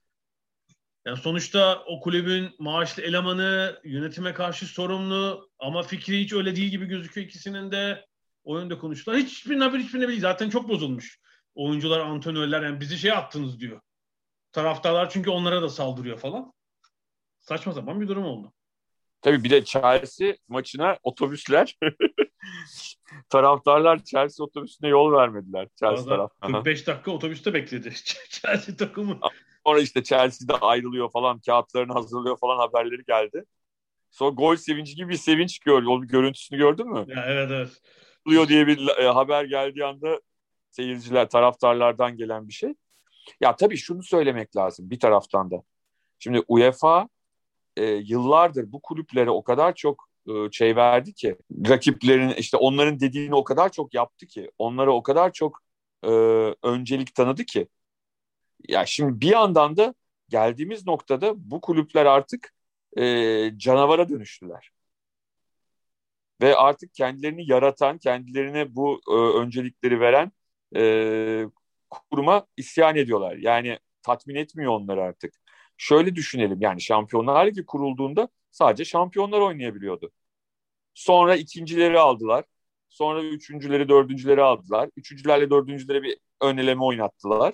[1.05, 6.85] Yani sonuçta o kulübün maaşlı elemanı, yönetime karşı sorumlu ama fikri hiç öyle değil gibi
[6.85, 8.05] gözüküyor ikisinin de.
[8.43, 9.17] Oyunda konuştular.
[9.17, 10.21] Hiçbirinin haberi hiçbirine değil.
[10.21, 11.19] Zaten çok bozulmuş.
[11.55, 13.81] Oyuncular, antrenörler yani bizi şey attınız diyor.
[14.51, 16.53] Taraftarlar çünkü onlara da saldırıyor falan.
[17.39, 18.53] Saçma sapan bir durum oldu.
[19.21, 21.77] Tabii bir de Chelsea maçına otobüsler
[23.29, 25.67] taraftarlar Chelsea otobüsüne yol vermediler.
[25.79, 26.57] Chelsea taraftarına.
[26.57, 27.93] 45 dakika otobüste bekledi
[28.29, 29.19] Chelsea takımı.
[29.65, 33.43] Sonra işte Chelsea'de ayrılıyor falan kağıtlarını hazırlıyor falan haberleri geldi.
[34.11, 35.87] Sonra gol sevinci gibi bir sevinç gördü.
[35.87, 37.05] Onun görüntüsünü gördün mü?
[37.07, 37.81] Ya evet evet.
[38.27, 40.21] Oluyor diye bir e, haber geldiği anda
[40.73, 42.75] seyirciler, taraftarlardan gelen bir şey.
[43.41, 45.63] Ya tabii şunu söylemek lazım bir taraftan da.
[46.19, 47.09] Şimdi UEFA
[47.77, 51.37] e, yıllardır bu kulüplere o kadar çok e, şey verdi ki
[51.69, 55.59] rakiplerin işte onların dediğini o kadar çok yaptı ki onlara o kadar çok
[56.03, 56.09] e,
[56.63, 57.67] öncelik tanıdı ki
[58.67, 59.93] ya şimdi bir yandan da
[60.29, 62.53] geldiğimiz noktada bu kulüpler artık
[62.97, 63.03] e,
[63.57, 64.71] canavara dönüştüler.
[66.41, 70.31] Ve artık kendilerini yaratan, kendilerine bu e, öncelikleri veren
[70.75, 71.45] e,
[71.89, 73.35] kuruma isyan ediyorlar.
[73.35, 75.33] Yani tatmin etmiyor onları artık.
[75.77, 80.11] Şöyle düşünelim yani Şampiyonlar Ligi kurulduğunda sadece şampiyonlar oynayabiliyordu.
[80.93, 82.45] Sonra ikincileri aldılar.
[82.89, 84.89] Sonra üçüncüleri, dördüncüleri aldılar.
[84.97, 87.53] Üçüncülerle dördüncülere bir öneleme oynattılar.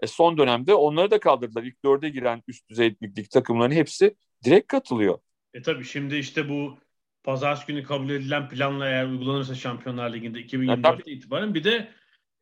[0.00, 1.62] E son dönemde onları da kaldırdılar.
[1.62, 5.18] İlk dörde giren üst düzey lig takımların hepsi direkt katılıyor.
[5.54, 6.78] E tabii şimdi işte bu
[7.24, 11.88] pazartesi günü kabul edilen planla eğer uygulanırsa Şampiyonlar Ligi'nde 2024'te itibaren bir de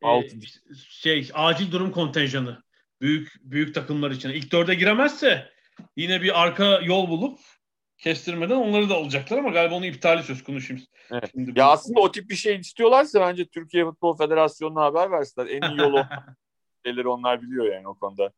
[0.05, 0.35] Altı.
[0.89, 2.63] şey acil durum kontenjanı
[3.01, 4.29] büyük büyük takımlar için.
[4.29, 5.49] İlk dörde giremezse
[5.95, 7.39] yine bir arka yol bulup
[7.97, 10.81] kestirmeden onları da alacaklar ama galiba onun iptali söz konusu şimdi.
[11.11, 11.31] Evet.
[11.31, 15.47] Şimdi Ya bu- aslında o tip bir şey istiyorlarsa bence Türkiye Futbol Federasyonu'na haber versinler.
[15.47, 16.05] En iyi yolu
[16.85, 18.31] şeyleri onlar biliyor yani o konuda.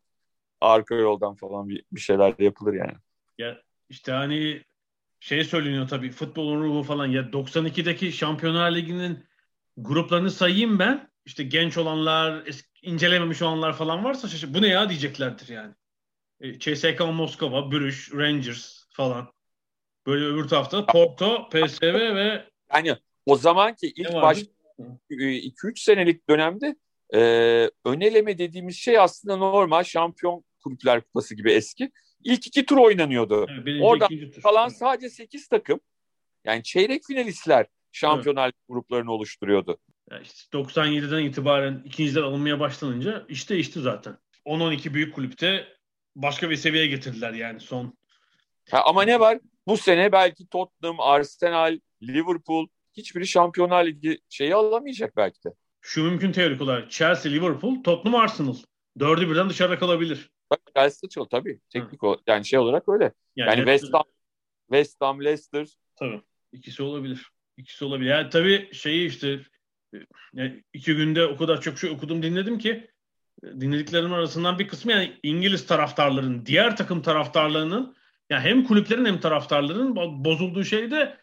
[0.61, 2.93] Arka yoldan falan bir, bir şeyler yapılır yani.
[3.37, 4.61] Ya işte hani
[5.19, 9.25] şey söyleniyor tabii futbolun ruhu falan ya 92'deki Şampiyonlar Ligi'nin
[9.77, 11.09] gruplarını sayayım ben.
[11.27, 12.43] İşte genç olanlar,
[12.81, 14.53] incelememiş olanlar falan varsa şaşır.
[14.53, 15.73] Bu ne ya diyeceklerdir yani.
[16.41, 19.33] E, CSKA Moskova, Brüş, Rangers falan.
[20.05, 24.43] Böyle öbür tarafta Porto, PSV ve Yani o zamanki ilk baş
[25.09, 26.75] 2-3 senelik dönemde
[27.13, 27.19] e,
[27.85, 31.91] öneleme dediğimiz şey aslında normal şampiyon kulüpler kupası gibi eski.
[32.23, 33.47] İlk iki tur oynanıyordu.
[33.49, 34.09] evet, Oradan.
[34.43, 35.79] Kalan sadece 8 takım
[36.45, 39.77] yani çeyrek finalistler şampiyonlar gruplarını oluşturuyordu.
[40.23, 44.17] İşte 97'den itibaren ikinciler alınmaya başlanınca iş değişti zaten.
[44.45, 45.67] 10-12 büyük kulüpte
[46.15, 47.97] başka bir seviyeye getirdiler yani son.
[48.71, 49.39] Ha, ama ne var?
[49.67, 55.49] Bu sene belki Tottenham, Arsenal, Liverpool hiçbiri Şampiyonlar Ligi şeyi alamayacak belki de.
[55.81, 58.55] Şu mümkün teorik olarak Chelsea, Liverpool, Tottenham, Arsenal.
[58.99, 60.29] Dördü birden dışarıda kalabilir.
[60.51, 61.59] Bak Chelsea çok tabii.
[61.69, 63.13] Teknik o, yani şey olarak öyle.
[63.35, 64.03] Yani hepsi- West Ham,
[64.67, 66.21] West Ham, Leicester Tabii.
[66.51, 67.31] İkisi olabilir.
[67.57, 68.09] İkisi olabilir.
[68.09, 69.39] Yani tabii şeyi işte
[70.33, 72.87] yani iki günde o kadar çok şey okudum dinledim ki
[73.43, 77.95] dinlediklerim arasından bir kısmı yani İngiliz taraftarların, diğer takım taraftarlarının
[78.29, 81.17] yani hem kulüplerin hem taraftarların bo- bozulduğu şey de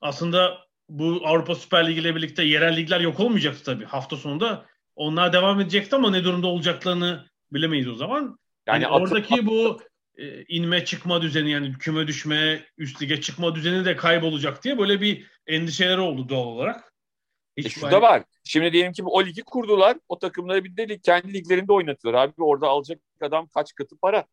[0.00, 3.84] aslında bu Avrupa Süper Ligi ile birlikte yerel ligler yok olmayacaktı tabii.
[3.84, 8.38] Hafta sonunda onlar devam edecekti ama ne durumda olacaklarını bilemeyiz o zaman.
[8.66, 9.80] yani Yani atı- oradaki bu
[10.16, 15.00] e, inme çıkma düzeni yani küme düşme, üst lige çıkma düzeni de kaybolacak diye böyle
[15.00, 16.91] bir endişeleri oldu doğal olarak.
[17.56, 18.24] E Hiç şu da var.
[18.44, 19.98] Şimdi diyelim ki o ligi kurdular.
[20.08, 22.28] O takımları bir de kendi liglerinde oynatıyorlar.
[22.28, 24.26] Abi orada alacak adam kaç katı para.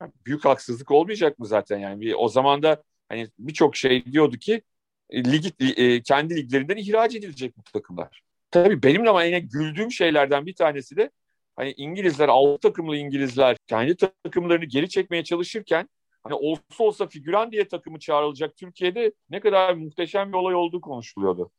[0.00, 2.00] Yani büyük haksızlık olmayacak mı zaten yani?
[2.00, 4.62] Bir, o zaman da hani birçok şey diyordu ki
[5.10, 8.22] e, ligi e, kendi liglerinden ihraç edilecek bu takımlar.
[8.50, 11.10] Tabii benim ama yine güldüğüm şeylerden bir tanesi de
[11.56, 15.88] hani İngilizler, altı takımlı İngilizler kendi takımlarını geri çekmeye çalışırken
[16.22, 21.50] hani olsa olsa figüran diye takımı çağrılacak Türkiye'de ne kadar muhteşem bir olay olduğu konuşuluyordu.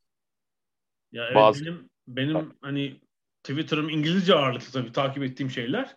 [1.13, 2.99] Ya evet, Bazı- benim benim hani
[3.43, 5.95] Twitter'ım İngilizce ağırlıklı tabii takip ettiğim şeyler.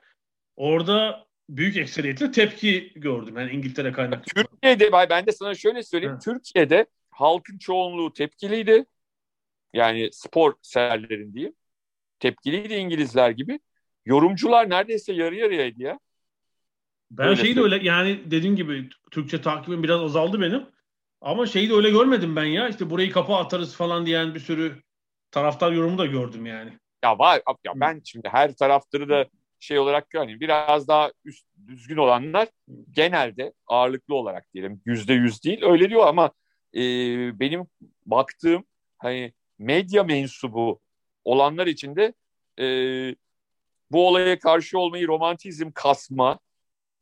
[0.57, 3.37] Orada büyük ekseriyetle tepki gördüm.
[3.37, 4.24] Yani İngiltere kaynaklı.
[4.35, 6.12] Türkiye'de ben ben de sana şöyle söyleyeyim.
[6.14, 6.24] Evet.
[6.24, 8.85] Türkiye'de halkın çoğunluğu tepkiliydi.
[9.74, 11.55] Yani spor severlerin diyeyim.
[12.18, 13.61] Tepkiliydi İngilizler gibi.
[14.07, 15.98] Yorumcular neredeyse yarı yarıyaydı ya.
[17.11, 20.66] Ben Öyle şeyi de öyle yani dediğim gibi Türkçe takibim biraz azaldı benim.
[21.20, 22.68] Ama şeyi de öyle görmedim ben ya.
[22.68, 24.86] İşte burayı kapa atarız falan diyen bir sürü
[25.30, 26.72] taraftar yorumu da gördüm yani.
[27.04, 29.26] Ya var ya ben şimdi her taraftarı da
[29.60, 30.40] şey olarak görmeyeyim.
[30.40, 32.48] Biraz daha üst, düzgün olanlar
[32.90, 36.30] genelde ağırlıklı olarak diyelim yüzde yüz değil öyle diyor ama
[36.74, 36.80] e,
[37.40, 37.66] benim
[38.06, 38.64] baktığım
[38.98, 40.80] hani medya mensubu
[41.24, 42.14] olanlar için de
[42.58, 42.66] e,
[43.90, 46.38] bu olaya karşı olmayı romantizm kasma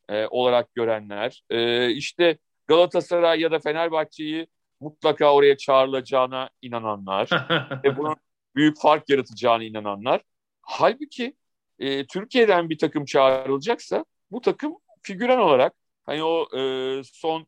[0.08, 4.46] e, olarak görenler e, işte Galatasaray ya da Fenerbahçe'yi
[4.80, 7.28] mutlaka oraya çağrılacağına inananlar
[7.84, 8.16] ve bunun
[8.56, 10.20] büyük fark yaratacağına inananlar.
[10.62, 11.36] Halbuki
[11.78, 15.72] e, Türkiye'den bir takım çağrılacaksa bu takım figüran olarak
[16.06, 17.46] hani o e, son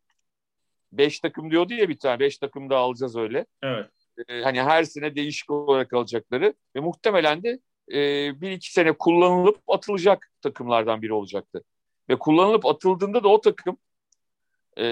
[0.92, 3.46] beş takım diyordu ya bir tane beş takım da alacağız öyle.
[3.62, 3.90] Evet.
[4.28, 7.58] E, hani her sene değişik olarak alacakları ve muhtemelen de
[7.92, 8.00] e,
[8.40, 11.64] bir iki sene kullanılıp atılacak takımlardan biri olacaktı.
[12.08, 13.76] Ve kullanılıp atıldığında da o takım
[14.76, 14.86] e,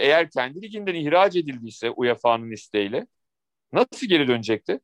[0.00, 3.06] eğer kendi liginden ihraç edildiyse UEFA'nın isteğiyle
[3.72, 4.80] nasıl geri dönecekti?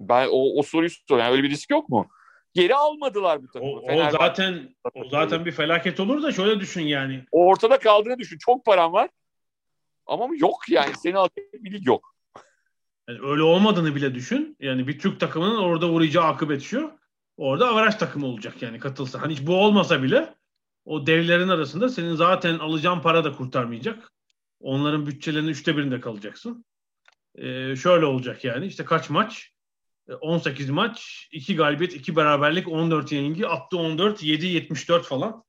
[0.00, 1.24] Ben o, o soruyu soruyorum.
[1.24, 2.08] Yani öyle bir risk yok mu?
[2.54, 3.72] Geri almadılar bu takımı.
[3.72, 7.24] O, o zaten o zaten bir felaket olur da şöyle düşün yani.
[7.30, 8.38] O ortada kaldığını düşün.
[8.38, 9.10] Çok param var.
[10.06, 10.92] Ama yok yani.
[11.02, 12.14] Seni alacak bir lig yok.
[13.08, 14.56] Yani öyle olmadığını bile düşün.
[14.60, 16.98] Yani bir Türk takımının orada uğrayacağı akıbet şu.
[17.36, 19.22] Orada avaraj takımı olacak yani katılsa.
[19.22, 20.34] Hani hiç bu olmasa bile
[20.88, 24.12] o devlerin arasında senin zaten alacağın para da kurtarmayacak.
[24.60, 26.64] Onların bütçelerinin üçte birinde kalacaksın.
[27.34, 29.52] Ee, şöyle olacak yani işte kaç maç?
[30.20, 35.44] 18 maç, 2 galibiyet, 2 beraberlik, 14 yenilgi, attı 14, 7 74 falan.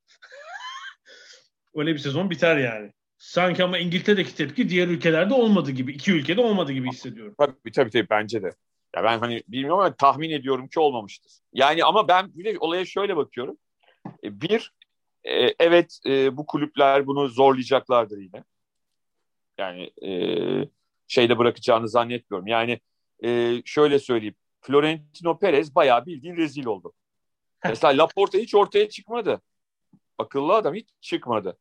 [1.75, 2.91] Öyle bir sezon biter yani.
[3.17, 7.35] Sanki ama İngiltere'deki tepki diğer ülkelerde olmadı gibi, iki ülkede olmadı gibi hissediyorum.
[7.37, 8.51] Tabii tabii, tabii bence de.
[8.95, 11.31] Ya ben hani bilmiyorum ama tahmin ediyorum ki olmamıştır.
[11.53, 13.57] Yani ama ben bir de olaya şöyle bakıyorum.
[14.23, 14.71] E, bir,
[15.23, 18.43] e, evet e, bu kulüpler bunu zorlayacaklardır yine.
[19.57, 19.91] Yani
[21.07, 22.47] şeyde bırakacağını zannetmiyorum.
[22.47, 22.79] Yani
[23.65, 24.35] şöyle söyleyeyim.
[24.61, 26.93] Florentino Perez bayağı bildiğin rezil oldu.
[27.63, 29.41] Mesela Laporta hiç ortaya çıkmadı.
[30.17, 31.57] Akıllı adam hiç çıkmadı.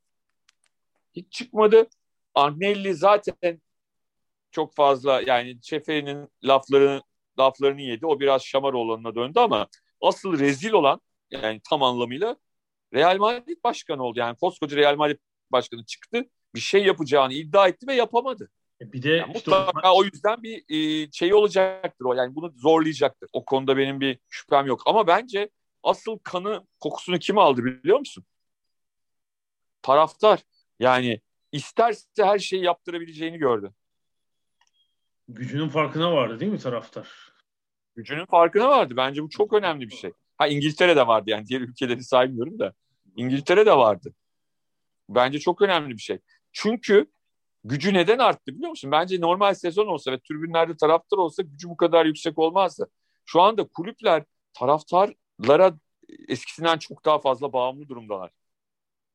[1.13, 1.89] Hiç çıkmadı.
[2.35, 3.61] Agnelli zaten
[4.51, 7.03] çok fazla yani Çefe'nin laflarını
[7.39, 8.07] laflarını yedi.
[8.07, 9.69] O biraz Şamaroğlu'na döndü ama
[10.01, 12.37] asıl rezil olan yani tam anlamıyla
[12.95, 14.19] Real Madrid başkanı oldu.
[14.19, 15.19] Yani koskoca Real Madrid
[15.53, 16.25] başkanı çıktı.
[16.55, 18.51] Bir şey yapacağını iddia etti ve yapamadı.
[18.81, 19.99] E, bir de yani işte mutlaka o...
[19.99, 22.15] o yüzden bir e, şey olacaktır o.
[22.15, 23.29] Yani bunu zorlayacaktır.
[23.33, 24.83] O konuda benim bir şüphem yok.
[24.87, 25.51] Ama bence
[25.83, 28.25] asıl kanı kokusunu kim aldı biliyor musun?
[29.83, 30.41] Taraftar.
[30.79, 31.21] Yani
[31.53, 33.73] isterse her şeyi yaptırabileceğini gördü.
[35.29, 37.33] Gücünün farkına vardı değil mi taraftar?
[37.97, 38.95] Gücünün farkına vardı.
[38.97, 40.13] Bence bu çok önemli bir şey.
[40.39, 42.73] Ha İngiltere'de vardı yani diğer ülkeleri saymıyorum da.
[43.17, 44.15] İngiltere'de vardı.
[45.09, 46.19] Bence çok önemli bir şey.
[46.53, 47.07] Çünkü
[47.65, 48.91] gücü neden arttı biliyor musun?
[48.93, 52.91] Bence normal sezon olsa ve tribünlerde taraftar olsa gücü bu kadar yüksek olmazdı.
[53.27, 54.25] Şu anda kulüpler
[54.55, 55.79] taraftarlara
[56.29, 58.31] eskisinden çok daha fazla bağımlı durumdalar.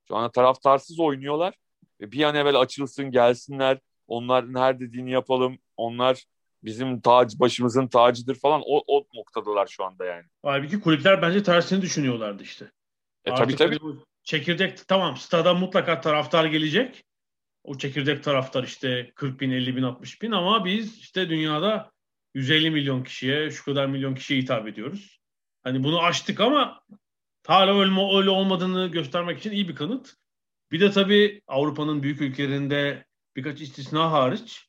[0.08, 1.54] Şu anda taraftarsız oynuyorlar
[2.02, 3.80] bir an evvel açılsın gelsinler.
[4.08, 5.58] Onların her dediğini yapalım.
[5.78, 6.24] Onlar
[6.64, 8.62] bizim tac, başımızın tacıdır falan.
[8.66, 10.26] O, o noktadalar şu anda yani.
[10.44, 12.72] Halbuki kulüpler bence tersini düşünüyorlardı işte.
[13.26, 13.96] E, Artık tabii tabii.
[14.24, 17.04] Çekirdek tamam stada mutlaka taraftar gelecek.
[17.64, 21.92] O çekirdek taraftar işte 40 bin, 50 bin, 60 bin ama biz işte dünyada
[22.34, 25.20] 150 milyon kişiye, şu kadar milyon kişiye hitap ediyoruz.
[25.64, 26.82] Hani bunu açtık ama
[27.48, 30.14] hala öyle, öyle olmadığını göstermek için iyi bir kanıt.
[30.72, 34.68] Bir de tabii Avrupa'nın büyük ülkelerinde birkaç istisna hariç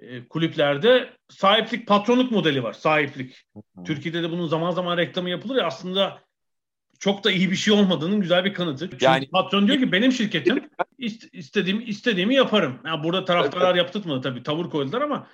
[0.00, 2.72] e, kulüplerde sahiplik, patronluk modeli var.
[2.72, 3.46] Sahiplik.
[3.84, 6.20] Türkiye'de de bunun zaman zaman reklamı yapılır ya aslında
[6.98, 8.90] çok da iyi bir şey olmadığının güzel bir kanıtı.
[8.90, 10.70] Çünkü yani patron diyor ki benim şirketim
[11.32, 12.78] istediğim istediğimi yaparım.
[12.86, 15.26] Yani burada taraftarlar yaptırtmadı tabii tavır koydular ama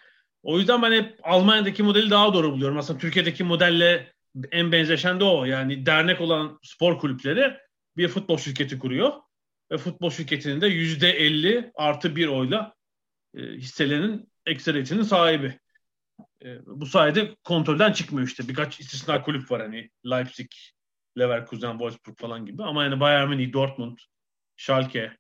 [0.43, 2.79] o yüzden ben hep Almanya'daki modeli daha doğru buluyorum.
[2.79, 4.13] Aslında Türkiye'deki modelle
[4.53, 5.45] en benzeşen de o.
[5.45, 7.57] Yani dernek olan spor kulüpleri
[7.97, 9.13] bir futbol şirketi kuruyor
[9.73, 12.75] ve futbol şirketinin de yüzde elli artı bir oyla
[13.37, 15.59] e, hisselerinin ekseriyetinin sahibi.
[16.45, 18.49] E, bu sayede kontrolden çıkmıyor işte.
[18.49, 20.51] Birkaç istisna kulüp var hani Leipzig,
[21.19, 22.63] Leverkusen, Wolfsburg falan gibi.
[22.63, 23.99] Ama yani Bayern Münih, Dortmund,
[24.57, 25.17] Schalke,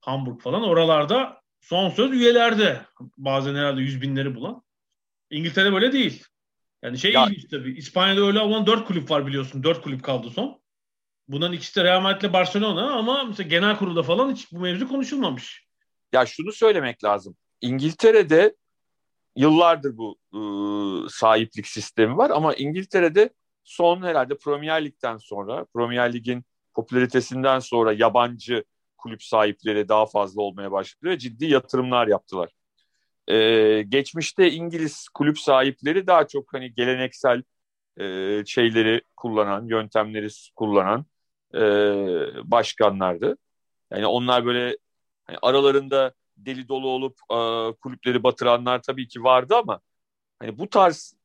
[0.00, 2.80] Hamburg falan oralarda son söz üyelerde.
[3.16, 4.62] Bazen herhalde yüz binleri bulan.
[5.30, 6.24] İngiltere böyle değil.
[6.82, 7.72] Yani şey ya, ilginç tabii.
[7.72, 9.62] İspanya'da öyle olan dört kulüp var biliyorsun.
[9.62, 10.60] Dört kulüp kaldı son.
[11.28, 14.88] Bundan ikisi de Real Madrid ile Barcelona ama mesela genel kurulda falan hiç bu mevzu
[14.88, 15.66] konuşulmamış.
[16.12, 17.36] Ya şunu söylemek lazım.
[17.60, 18.54] İngiltere'de
[19.36, 20.40] yıllardır bu e,
[21.08, 23.30] sahiplik sistemi var ama İngiltere'de
[23.64, 28.64] son herhalde Premier Lig'den sonra, Premier Lig'in popülaritesinden sonra yabancı
[28.98, 32.50] kulüp sahipleri daha fazla olmaya başladı ve ciddi yatırımlar yaptılar.
[33.28, 37.42] E, geçmişte İngiliz kulüp sahipleri daha çok hani geleneksel
[38.00, 41.06] e, şeyleri kullanan, yöntemleri kullanan
[41.54, 41.60] e,
[42.50, 43.36] başkanlardı.
[43.90, 44.76] Yani onlar böyle
[45.24, 46.12] hani aralarında
[46.46, 47.36] deli dolu olup e,
[47.80, 49.80] kulüpleri batıranlar tabii ki vardı ama
[50.38, 51.16] hani bu tarz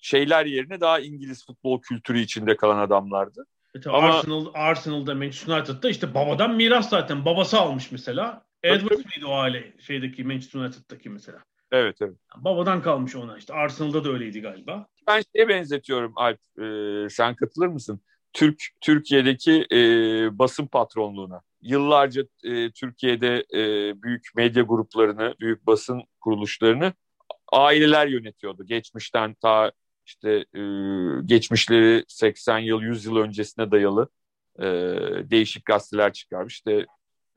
[0.00, 3.46] şeyler yerine daha İngiliz futbol kültürü içinde kalan adamlardı.
[3.74, 3.98] Evet, Ama...
[3.98, 7.24] Arsenal, Arsenal'da Manchester United'da işte babadan miras zaten.
[7.24, 8.44] Babası almış mesela.
[8.62, 11.38] Edwards mıydı o aile şeydeki Manchester United'daki mesela?
[11.72, 12.16] Evet evet.
[12.36, 13.54] Babadan kalmış ona işte.
[13.54, 14.86] Arsenal'da da öyleydi galiba.
[15.06, 16.40] Ben şeye benzetiyorum Alp.
[16.58, 18.00] E, sen katılır mısın?
[18.32, 19.78] Türk Türkiye'deki e,
[20.38, 21.42] basın patronluğuna.
[21.62, 23.62] Yıllarca e, Türkiye'de e,
[24.02, 26.92] büyük medya gruplarını, büyük basın kuruluşlarını
[27.52, 28.66] aileler yönetiyordu.
[28.66, 29.72] Geçmişten ta
[30.06, 30.60] işte e,
[31.24, 34.08] geçmişleri 80 yıl, 100 yıl öncesine dayalı
[34.58, 34.64] e,
[35.30, 36.54] değişik gazeteler çıkarmış.
[36.54, 36.86] İşte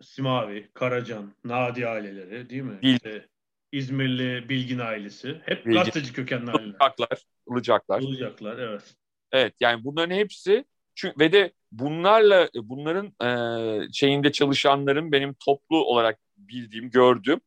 [0.01, 2.81] Simavi, Karacan, Nadi aileleri değil mi?
[2.81, 3.27] Bil, işte
[3.71, 5.41] İzmirli Bilgin ailesi.
[5.45, 5.79] Hep Bilgin.
[5.79, 6.75] gazeteci kökenli aileler.
[6.75, 7.19] Ilıcaklar.
[7.51, 8.01] Ilıcaklar.
[8.01, 8.95] Ilıcaklar evet.
[9.31, 10.65] Evet yani bunların hepsi
[10.95, 17.41] çünkü ve de bunlarla bunların e, şeyinde çalışanların benim toplu olarak bildiğim, gördüğüm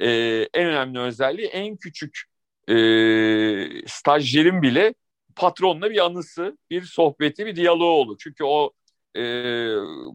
[0.00, 0.08] e,
[0.54, 2.22] en önemli özelliği en küçük
[2.68, 2.74] e,
[3.86, 4.94] stajyerin bile
[5.36, 8.16] patronla bir anısı, bir sohbeti, bir diyaloğu olur.
[8.20, 8.72] Çünkü o
[9.16, 9.22] e,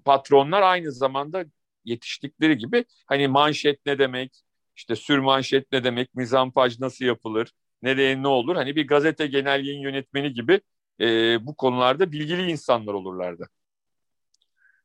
[0.05, 1.45] patronlar aynı zamanda
[1.85, 4.41] yetiştikleri gibi hani manşet ne demek,
[4.75, 8.55] işte sür manşet ne demek, mizampaj nasıl yapılır, nereye ne olur?
[8.55, 10.61] Hani bir gazete genel yayın yönetmeni gibi
[11.01, 13.49] e, bu konularda bilgili insanlar olurlardı.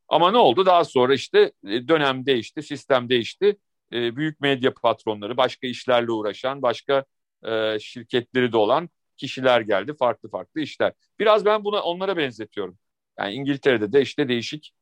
[0.09, 0.67] Ama ne oldu?
[0.67, 3.57] Daha sonra işte e, dönem değişti, sistem değişti.
[3.93, 7.05] E, büyük medya patronları, başka işlerle uğraşan, başka
[7.45, 9.95] e, şirketleri de olan kişiler geldi.
[9.99, 10.93] Farklı farklı işler.
[11.19, 12.79] Biraz ben buna onlara benzetiyorum.
[13.19, 14.73] Yani İngiltere'de de işte değişik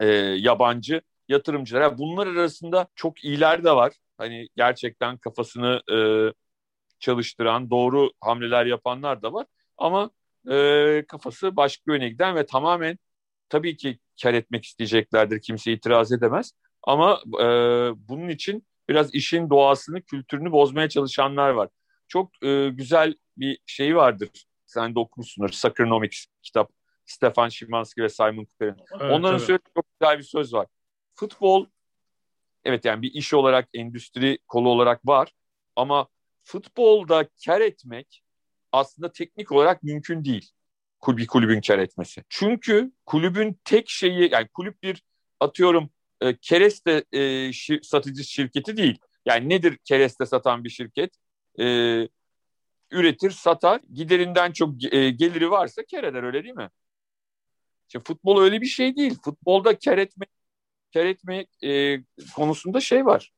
[0.00, 0.06] e,
[0.38, 1.98] yabancı yatırımcılar.
[1.98, 3.92] bunlar arasında çok iyiler de var.
[4.18, 5.98] Hani gerçekten kafasını e,
[6.98, 9.46] çalıştıran, doğru hamleler yapanlar da var.
[9.80, 10.10] Ama
[10.50, 12.98] e, kafası başka yöne giden ve tamamen
[13.48, 15.40] tabii ki kar etmek isteyeceklerdir.
[15.42, 16.52] Kimse itiraz edemez.
[16.82, 17.44] Ama e,
[18.08, 21.68] bunun için biraz işin doğasını, kültürünü bozmaya çalışanlar var.
[22.08, 24.28] Çok e, güzel bir şey vardır.
[24.66, 25.50] Sen de okumuşsundur.
[25.50, 26.70] Soccernomics kitap.
[27.04, 28.76] Stefan Szymanski ve Simon Cooper'in.
[28.92, 29.46] Evet, Onların tabii.
[29.46, 30.66] söylediği çok güzel bir söz var.
[31.14, 31.66] Futbol
[32.64, 35.32] evet yani bir iş olarak, endüstri kolu olarak var.
[35.76, 36.08] Ama
[36.42, 38.22] futbolda kar etmek
[38.72, 40.50] aslında teknik olarak mümkün değil.
[41.08, 42.24] Bir kulübün kar etmesi.
[42.28, 45.02] Çünkü kulübün tek şeyi yani kulüp bir
[45.40, 45.90] atıyorum
[46.20, 48.98] e, kereste e, şir, satıcı şirketi değil.
[49.26, 51.14] Yani nedir kereste satan bir şirket?
[51.60, 51.64] E,
[52.90, 53.80] üretir, satar.
[53.94, 56.70] Giderinden çok e, geliri varsa kar eder öyle değil mi?
[57.88, 59.18] İşte futbol öyle bir şey değil.
[59.24, 60.26] Futbolda kar etme,
[60.94, 62.00] kar etme e,
[62.36, 63.32] konusunda şey var.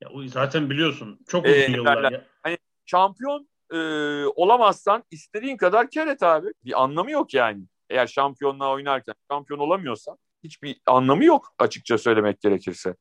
[0.00, 2.12] Ya, zaten biliyorsun çok uzun ee, yıllar.
[2.12, 2.26] Ya.
[2.42, 3.76] Hani şampiyon e,
[4.26, 6.48] olamazsan istediğin kadar kar et abi.
[6.64, 7.62] Bir anlamı yok yani.
[7.90, 12.94] Eğer şampiyonluğa oynarken şampiyon olamıyorsan hiçbir anlamı yok açıkça söylemek gerekirse.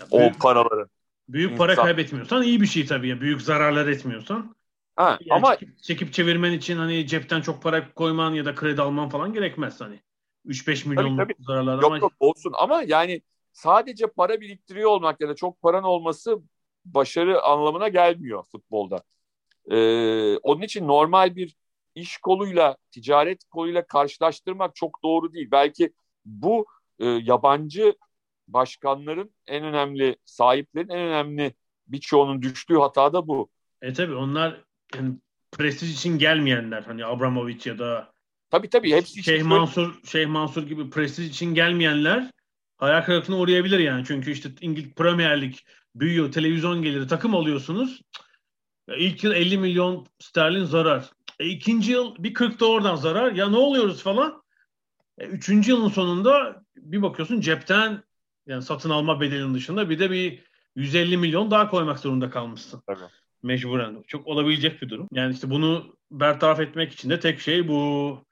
[0.00, 0.88] Ya büyük, o paraları.
[1.28, 1.66] Büyük İnsan.
[1.66, 3.20] para kaybetmiyorsan iyi bir şey tabii ya.
[3.20, 4.56] Büyük zararlar etmiyorsan.
[4.96, 8.82] Ha, yani ama çekip, çekip çevirmen için hani cepten çok para koyman ya da kredi
[8.82, 10.00] alman falan gerekmez hani.
[10.46, 11.44] 3-5 milyon tabii, tabii.
[11.44, 11.98] zararlar yok, ama...
[11.98, 13.22] Yok olsun ama yani
[13.52, 16.38] sadece para biriktiriyor olmak ya da çok paran olması
[16.84, 19.02] başarı anlamına gelmiyor futbolda.
[19.70, 21.56] Ee, onun için normal bir
[21.94, 25.48] iş koluyla, ticaret koluyla karşılaştırmak çok doğru değil.
[25.50, 25.92] Belki
[26.24, 26.66] bu
[26.98, 27.94] e, yabancı
[28.48, 31.54] başkanların en önemli, sahiplerin en önemli
[31.86, 33.50] birçoğunun düştüğü hata da bu.
[33.82, 34.64] E tabi onlar
[34.94, 35.14] yani
[35.52, 38.12] prestij için gelmeyenler hani Abramovich ya da
[38.50, 42.30] tabii tabii hepsi Şeyh Mansur Şeyh Mansur gibi prestij için gelmeyenler
[42.76, 44.04] hayal kırıklığına uğrayabilir yani.
[44.06, 45.54] Çünkü işte İngiliz Premier Lig
[45.94, 48.02] büyüyor, televizyon geliri, takım alıyorsunuz.
[48.88, 51.10] İlk yıl 50 milyon sterlin zarar.
[51.40, 53.32] E, ikinci yıl bir 40 da oradan zarar.
[53.32, 54.42] Ya ne oluyoruz falan.
[55.18, 58.02] E, üçüncü yılın sonunda bir bakıyorsun cepten
[58.46, 60.42] yani satın alma bedelinin dışında bir de bir
[60.76, 62.82] 150 milyon daha koymak zorunda kalmışsın.
[62.86, 63.10] Tabii.
[63.42, 64.02] Mecburen.
[64.06, 65.08] Çok olabilecek bir durum.
[65.12, 68.24] Yani işte bunu bertaraf etmek için de tek şey bu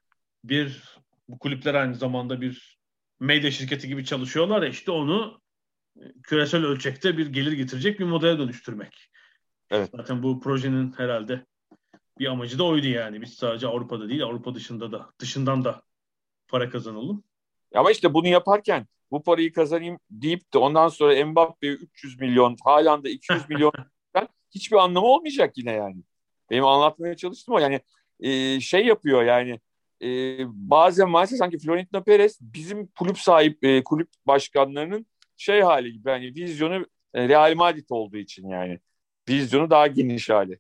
[0.44, 0.82] bir
[1.28, 2.78] bu kulüpler aynı zamanda bir
[3.20, 5.40] medya şirketi gibi çalışıyorlar ya işte onu
[6.22, 9.11] küresel ölçekte bir gelir getirecek bir modele dönüştürmek.
[9.70, 9.90] Evet.
[9.96, 11.46] Zaten bu projenin herhalde
[12.18, 13.22] bir amacı da oydu yani.
[13.22, 15.82] Biz sadece Avrupa'da değil Avrupa dışında da dışından da
[16.48, 17.24] para kazanalım.
[17.74, 23.08] Ama işte bunu yaparken bu parayı kazanayım deyip de ondan sonra Mbappe'ye 300 milyon, Haaland'a
[23.08, 23.72] 200 milyon
[24.50, 26.02] hiçbir anlamı olmayacak yine yani.
[26.50, 27.80] Benim anlatmaya çalıştım o yani
[28.20, 29.60] e, şey yapıyor yani
[30.02, 35.06] e, bazen maalesef sanki Florentino Perez bizim kulüp sahip e, kulüp başkanlarının
[35.36, 38.78] şey hali gibi yani vizyonu e, Real Madrid olduğu için yani
[39.29, 40.59] vizyonu daha geniş hali.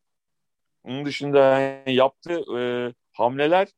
[0.84, 2.60] Onun dışında yaptığı e,
[3.12, 3.68] hamleler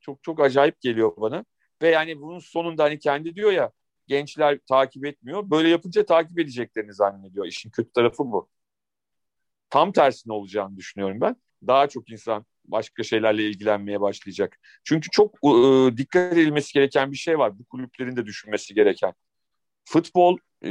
[0.00, 1.44] çok çok acayip geliyor bana.
[1.82, 3.72] Ve yani bunun sonunda hani kendi diyor ya
[4.06, 5.50] gençler takip etmiyor.
[5.50, 7.46] Böyle yapınca takip edeceklerini zannediyor.
[7.46, 8.48] İşin kötü tarafı bu.
[9.70, 11.36] Tam tersine olacağını düşünüyorum ben.
[11.66, 14.58] Daha çok insan başka şeylerle ilgilenmeye başlayacak.
[14.84, 17.58] Çünkü çok e, dikkat edilmesi gereken bir şey var.
[17.58, 19.14] Bu kulüplerin de düşünmesi gereken.
[19.84, 20.68] Futbol e,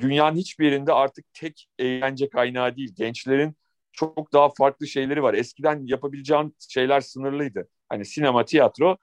[0.00, 2.94] dünyanın hiçbir yerinde artık tek eğlence kaynağı değil.
[2.96, 3.56] Gençlerin
[3.92, 5.34] çok daha farklı şeyleri var.
[5.34, 7.68] Eskiden yapabileceğin şeyler sınırlıydı.
[7.88, 8.96] Hani sinema, tiyatro,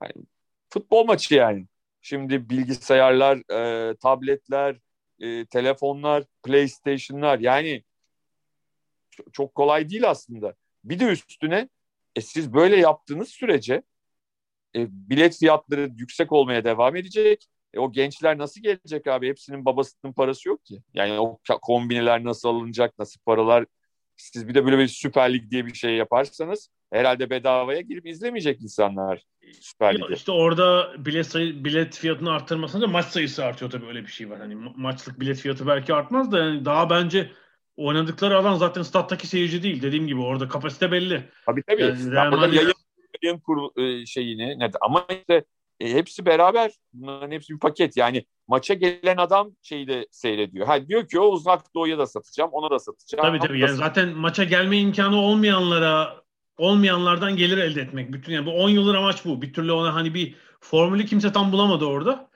[0.00, 0.12] hani
[0.70, 1.66] futbol maçı yani.
[2.02, 3.36] Şimdi bilgisayarlar,
[3.90, 4.76] e, tabletler,
[5.20, 7.84] e, telefonlar, PlayStation'lar yani
[9.32, 10.54] çok kolay değil aslında.
[10.84, 11.68] Bir de üstüne
[12.16, 13.82] e, siz böyle yaptığınız sürece
[14.76, 17.46] e, bilet fiyatları yüksek olmaya devam edecek.
[17.74, 19.28] E, o gençler nasıl gelecek abi?
[19.28, 20.82] Hepsinin babasının parası yok ki.
[20.94, 23.66] Yani o kombineler nasıl alınacak, nasıl paralar
[24.16, 28.62] siz bir de böyle bir Süper Lig diye bir şey yaparsanız herhalde bedavaya girip izlemeyecek
[28.62, 29.22] insanlar
[29.60, 30.14] Süper Lig'i.
[30.14, 34.38] İşte orada bilet sayı, bilet fiyatını arttırmasında maç sayısı artıyor tabii öyle bir şey var.
[34.38, 37.30] Hani maçlık bilet fiyatı belki artmaz da yani daha bence
[37.76, 39.82] oynadıkları alan zaten stat'taki seyirci değil.
[39.82, 41.30] Dediğim gibi orada kapasite belli.
[41.46, 41.82] Tabii tabii.
[41.82, 42.72] Yani Real yayın,
[43.22, 45.44] yayın kur, e, şeyini ne ama işte
[45.84, 46.70] e, hepsi beraber.
[46.92, 47.96] Bunların hepsi bir paket.
[47.96, 50.66] Yani maça gelen adam şeyi de seyrediyor.
[50.66, 53.22] Ha diyor ki o uzak doğuya da satacağım, ona da satacağım.
[53.22, 53.60] Tabii tabii.
[53.60, 56.24] Yani zaten maça gelme imkanı olmayanlara
[56.58, 58.12] olmayanlardan gelir elde etmek.
[58.12, 59.42] Bütün yani bu 10 yıldır amaç bu.
[59.42, 62.30] Bir türlü ona hani bir formülü kimse tam bulamadı orada.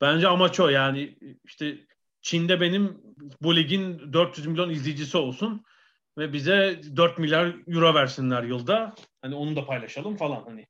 [0.00, 0.68] Bence amaç o.
[0.68, 1.78] Yani işte
[2.22, 3.00] Çin'de benim
[3.42, 5.64] bu ligin 400 milyon izleyicisi olsun
[6.18, 8.94] ve bize 4 milyar euro versinler yılda.
[9.22, 10.66] Hani onu da paylaşalım falan hani.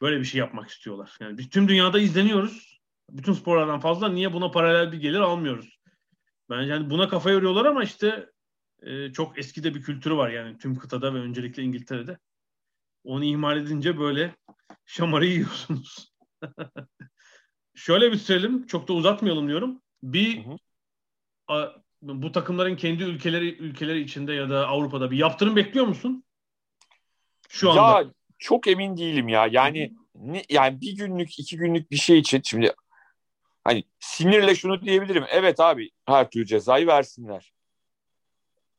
[0.00, 1.16] Böyle bir şey yapmak istiyorlar.
[1.20, 2.80] Yani biz tüm dünyada izleniyoruz.
[3.10, 5.78] Bütün sporlardan fazla niye buna paralel bir gelir almıyoruz?
[6.50, 8.30] Bence yani buna kafa yoruyorlar ama işte
[8.82, 12.18] e, çok eskide bir kültürü var yani tüm kıtada ve öncelikle İngiltere'de.
[13.04, 14.36] Onu ihmal edince böyle
[14.86, 16.12] şamarı yiyorsunuz.
[17.74, 18.66] Şöyle bitirelim.
[18.66, 19.82] Çok da uzatmayalım diyorum.
[20.02, 20.56] Bir hı hı.
[21.48, 21.68] A,
[22.02, 26.24] bu takımların kendi ülkeleri ülkeleri içinde ya da Avrupa'da bir yaptırım bekliyor musun?
[27.48, 28.00] Şu anda.
[28.00, 29.48] Ya çok emin değilim ya.
[29.50, 32.74] Yani ne, yani bir günlük, iki günlük bir şey için şimdi
[33.64, 35.24] hani sinirle şunu diyebilirim.
[35.30, 37.52] Evet abi her türlü cezayı versinler.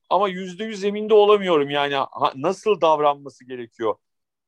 [0.09, 3.95] Ama yüzde yüz emin de olamıyorum yani ha, nasıl davranması gerekiyor.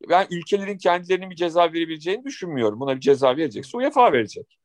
[0.09, 2.79] Ben ülkelerin kendilerinin bir ceza verebileceğini düşünmüyorum.
[2.79, 4.57] Buna bir ceza verecekse UEFA verecek.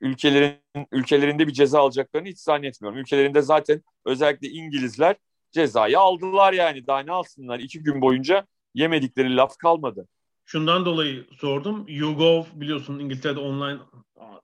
[0.00, 0.58] Ülkelerin
[0.92, 2.98] ülkelerinde bir ceza alacaklarını hiç zannetmiyorum.
[2.98, 5.16] Ülkelerinde zaten özellikle İngilizler
[5.52, 6.86] cezayı aldılar yani.
[6.86, 7.58] Daha ne alsınlar?
[7.58, 10.08] İki gün boyunca yemedikleri laf kalmadı.
[10.46, 11.84] Şundan dolayı sordum.
[11.88, 13.78] YouGov biliyorsun İngiltere'de online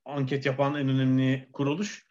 [0.04, 2.06] anket yapan en önemli kuruluş.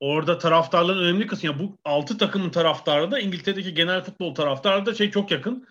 [0.00, 1.50] Orada taraftarların önemli kısmı.
[1.50, 5.66] Yani bu altı takımın taraftarı da İngiltere'deki genel futbol taraftarı da şey çok yakın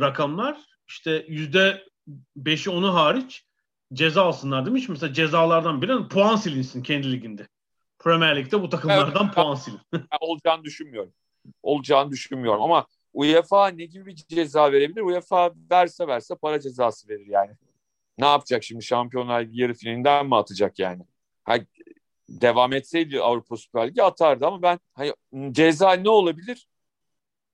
[0.00, 0.58] rakamlar.
[0.88, 1.84] İşte yüzde
[2.36, 3.44] beşi onu hariç
[3.92, 4.88] ceza alsınlar demiş.
[4.88, 7.48] Mesela cezalardan biri puan silinsin kendi liginde.
[7.98, 9.80] Premier Lig'de bu takımlardan evet, puan silin.
[10.20, 11.12] olacağını düşünmüyorum.
[11.62, 15.00] Olacağını düşünmüyorum ama UEFA ne gibi bir ceza verebilir?
[15.00, 17.52] UEFA verse verse para cezası verir yani.
[18.18, 21.02] Ne yapacak şimdi Şampiyonlar Ligi yarı finalinden mi atacak yani?
[21.44, 21.56] Ha,
[22.28, 25.12] devam etseydi Avrupa Süper Ligi atardı ama ben hani,
[25.52, 26.68] ceza ne olabilir?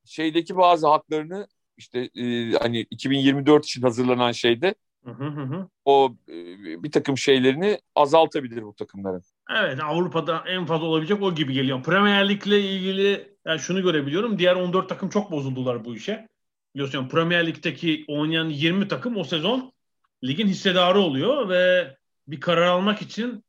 [0.05, 5.69] Şeydeki bazı haklarını işte e, hani 2024 için hazırlanan şeyde hı hı hı.
[5.85, 6.35] o e,
[6.83, 9.23] bir takım şeylerini azaltabilir bu takımların.
[9.57, 11.83] Evet Avrupa'da en fazla olabilecek o gibi geliyor.
[11.83, 14.39] Premier Lig'le ilgili yani şunu görebiliyorum.
[14.39, 16.29] Diğer 14 takım çok bozuldular bu işe.
[16.75, 19.73] Biliyorsun Premier Lig'deki oynayan 20 takım o sezon
[20.25, 21.97] ligin hissedarı oluyor ve
[22.29, 23.45] bir karar almak için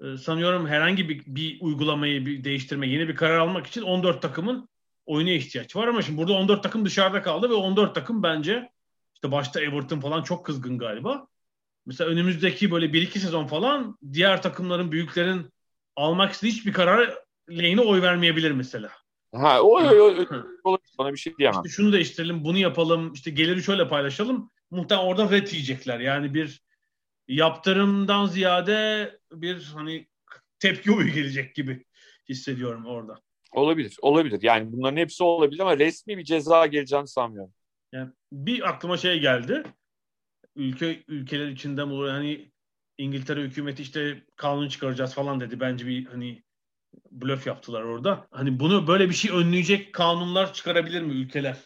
[0.00, 4.68] e, sanıyorum herhangi bir, bir uygulamayı bir değiştirme, yeni bir karar almak için 14 takımın
[5.06, 8.70] oyuna ihtiyaç var ama şimdi burada 14 takım dışarıda kaldı ve 14 takım bence
[9.14, 11.26] işte başta Everton falan çok kızgın galiba.
[11.86, 15.50] Mesela önümüzdeki böyle 1-2 sezon falan diğer takımların, büyüklerin
[15.96, 17.18] almak istediği hiçbir karar
[17.50, 18.90] lehine oy vermeyebilir mesela.
[19.34, 19.80] Ha, o,
[20.98, 21.62] bana bir şey diyemem.
[21.64, 24.50] İşte şunu değiştirelim, bunu yapalım, işte geliri şöyle paylaşalım.
[24.70, 26.00] Muhtemelen orada ret yiyecekler.
[26.00, 26.62] Yani bir
[27.28, 30.06] yaptırımdan ziyade bir hani
[30.58, 31.84] tepki oyu gelecek gibi
[32.28, 33.20] hissediyorum orada.
[33.52, 34.42] Olabilir, olabilir.
[34.42, 37.52] Yani bunların hepsi olabilir ama resmi bir ceza geleceğini sanmıyorum.
[37.92, 39.62] Yani bir aklıma şey geldi.
[40.56, 42.08] Ülke ülkeler içinde mi olur?
[42.08, 42.50] Yani
[42.98, 45.60] İngiltere hükümeti işte kanun çıkaracağız falan dedi.
[45.60, 46.42] Bence bir hani
[47.10, 48.26] blöf yaptılar orada.
[48.30, 51.56] Hani bunu böyle bir şey önleyecek kanunlar çıkarabilir mi ülkeler?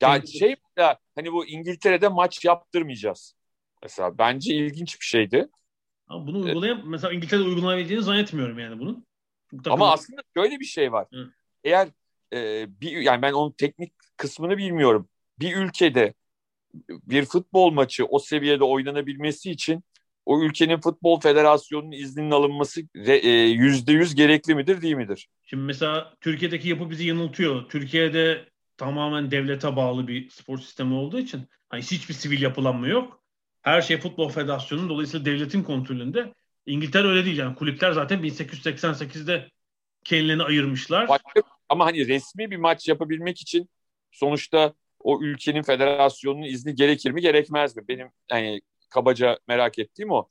[0.00, 3.34] Yani şey ya hani bu İngiltere'de maç yaptırmayacağız.
[3.82, 5.48] Mesela bence ilginç bir şeydi.
[6.08, 9.06] Ama bunu uygulayan mesela İngiltere'de uygulanabileceğini zannetmiyorum yani bunun.
[9.50, 11.06] Takım- Ama aslında şöyle bir şey var.
[11.12, 11.30] Hı.
[11.64, 11.88] Eğer
[12.32, 15.08] e, bir yani ben onun teknik kısmını bilmiyorum.
[15.38, 16.14] Bir ülkede
[16.88, 19.84] bir futbol maçı o seviyede oynanabilmesi için
[20.26, 25.28] o ülkenin futbol federasyonunun izninin alınması e, yüzde yüz gerekli midir değil midir?
[25.44, 27.68] Şimdi mesela Türkiye'deki yapı bizi yanıltıyor.
[27.68, 28.44] Türkiye'de
[28.76, 33.22] tamamen devlete bağlı bir spor sistemi olduğu için hani hiçbir sivil yapılanma yok.
[33.62, 36.32] Her şey futbol federasyonunun dolayısıyla devletin kontrolünde.
[36.66, 39.48] İngiltere öyle değil yani kulüpler zaten 1888'de
[40.04, 41.08] kendilerini ayırmışlar.
[41.08, 43.68] Başka, ama hani resmi bir maç yapabilmek için
[44.10, 47.88] sonuçta o ülkenin federasyonunun izni gerekir mi gerekmez mi?
[47.88, 50.28] Benim yani kabaca merak ettiğim o.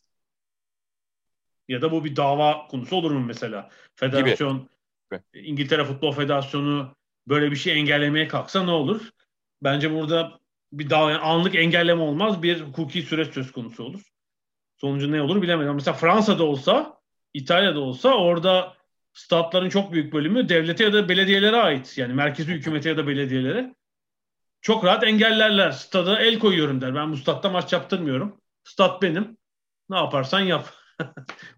[1.67, 3.69] Ya da bu bir dava konusu olur mu mesela?
[3.95, 4.69] Federasyon,
[5.11, 5.47] Gibi.
[5.47, 6.95] İngiltere Futbol Federasyonu
[7.27, 9.09] böyle bir şey engellemeye kalksa ne olur?
[9.63, 10.39] Bence burada
[10.73, 12.43] bir dava, yani anlık engelleme olmaz.
[12.43, 14.01] Bir hukuki süreç söz konusu olur.
[14.77, 15.73] Sonucu ne olur bilemedim.
[15.73, 17.01] Mesela Fransa'da olsa,
[17.33, 18.75] İtalya'da olsa orada
[19.13, 21.97] statların çok büyük bölümü devlete ya da belediyelere ait.
[21.97, 23.75] Yani merkezi hükümete ya da belediyelere.
[24.65, 25.71] Çok rahat engellerler.
[25.71, 26.95] Stada el koyuyorum der.
[26.95, 28.41] Ben bu statta maç yaptırmıyorum.
[28.63, 29.37] Stat benim.
[29.89, 30.69] Ne yaparsan yap.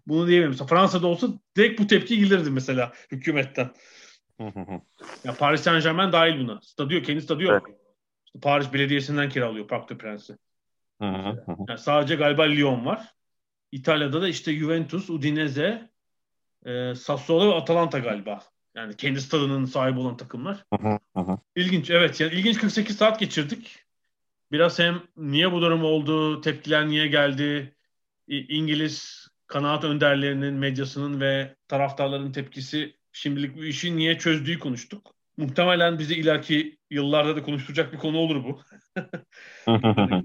[0.06, 0.48] Bunu diyemem.
[0.50, 3.70] Mesela Fransa'da olsa direkt bu tepki gelirdi mesela hükümetten.
[5.24, 6.60] Ya Paris Saint Germain dahil buna.
[6.62, 7.70] Stadyum, kendi stadyum yok.
[8.26, 10.36] İşte Paris Belediyesi'nden kiralıyor Parc des Princes.
[11.68, 13.14] Yani sadece galiba Lyon var.
[13.72, 15.90] İtalya'da da işte Juventus, Udinese,
[16.66, 18.42] e, Sassuolo ve Atalanta galiba.
[18.74, 20.64] Yani kendi stadının sahibi olan takımlar.
[21.56, 22.20] İlginç evet.
[22.20, 23.84] Yani ilginç 48 saat geçirdik.
[24.52, 27.74] Biraz hem niye bu durum oldu, tepkiler niye geldi,
[28.28, 35.14] İngiliz kanaat önderlerinin, medyasının ve taraftarların tepkisi şimdilik bu işi niye çözdüğü konuştuk.
[35.36, 38.60] Muhtemelen bizi ileriki yıllarda da konuşturacak bir konu olur bu.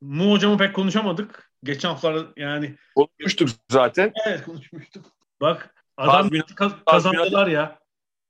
[0.00, 1.50] Mu hocamı pek konuşamadık.
[1.64, 4.12] Geçen haftalarda yani Konuşmuştuk zaten.
[4.26, 5.06] evet konuşmuştuk.
[5.40, 7.78] Bak adam Tazminat- kaz- kazandılar ya.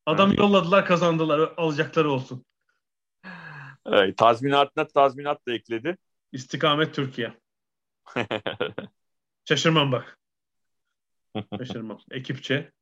[0.09, 2.45] Adam yolladılar kazandılar alacakları olsun.
[3.87, 5.97] Evet, tazminatına tazminat da ekledi.
[6.33, 7.35] İstikamet Türkiye.
[9.45, 10.19] Şaşırmam bak.
[11.59, 11.99] Şaşırmam.
[12.11, 12.73] Ekipçe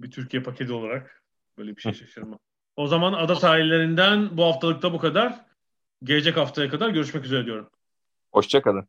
[0.00, 1.22] bir Türkiye paketi olarak
[1.58, 2.38] böyle bir şey şaşırmam.
[2.76, 5.44] O zaman ada sahillerinden bu haftalıkta bu kadar.
[6.04, 7.70] Gelecek haftaya kadar görüşmek üzere diyorum.
[8.32, 8.88] Hoşçakalın.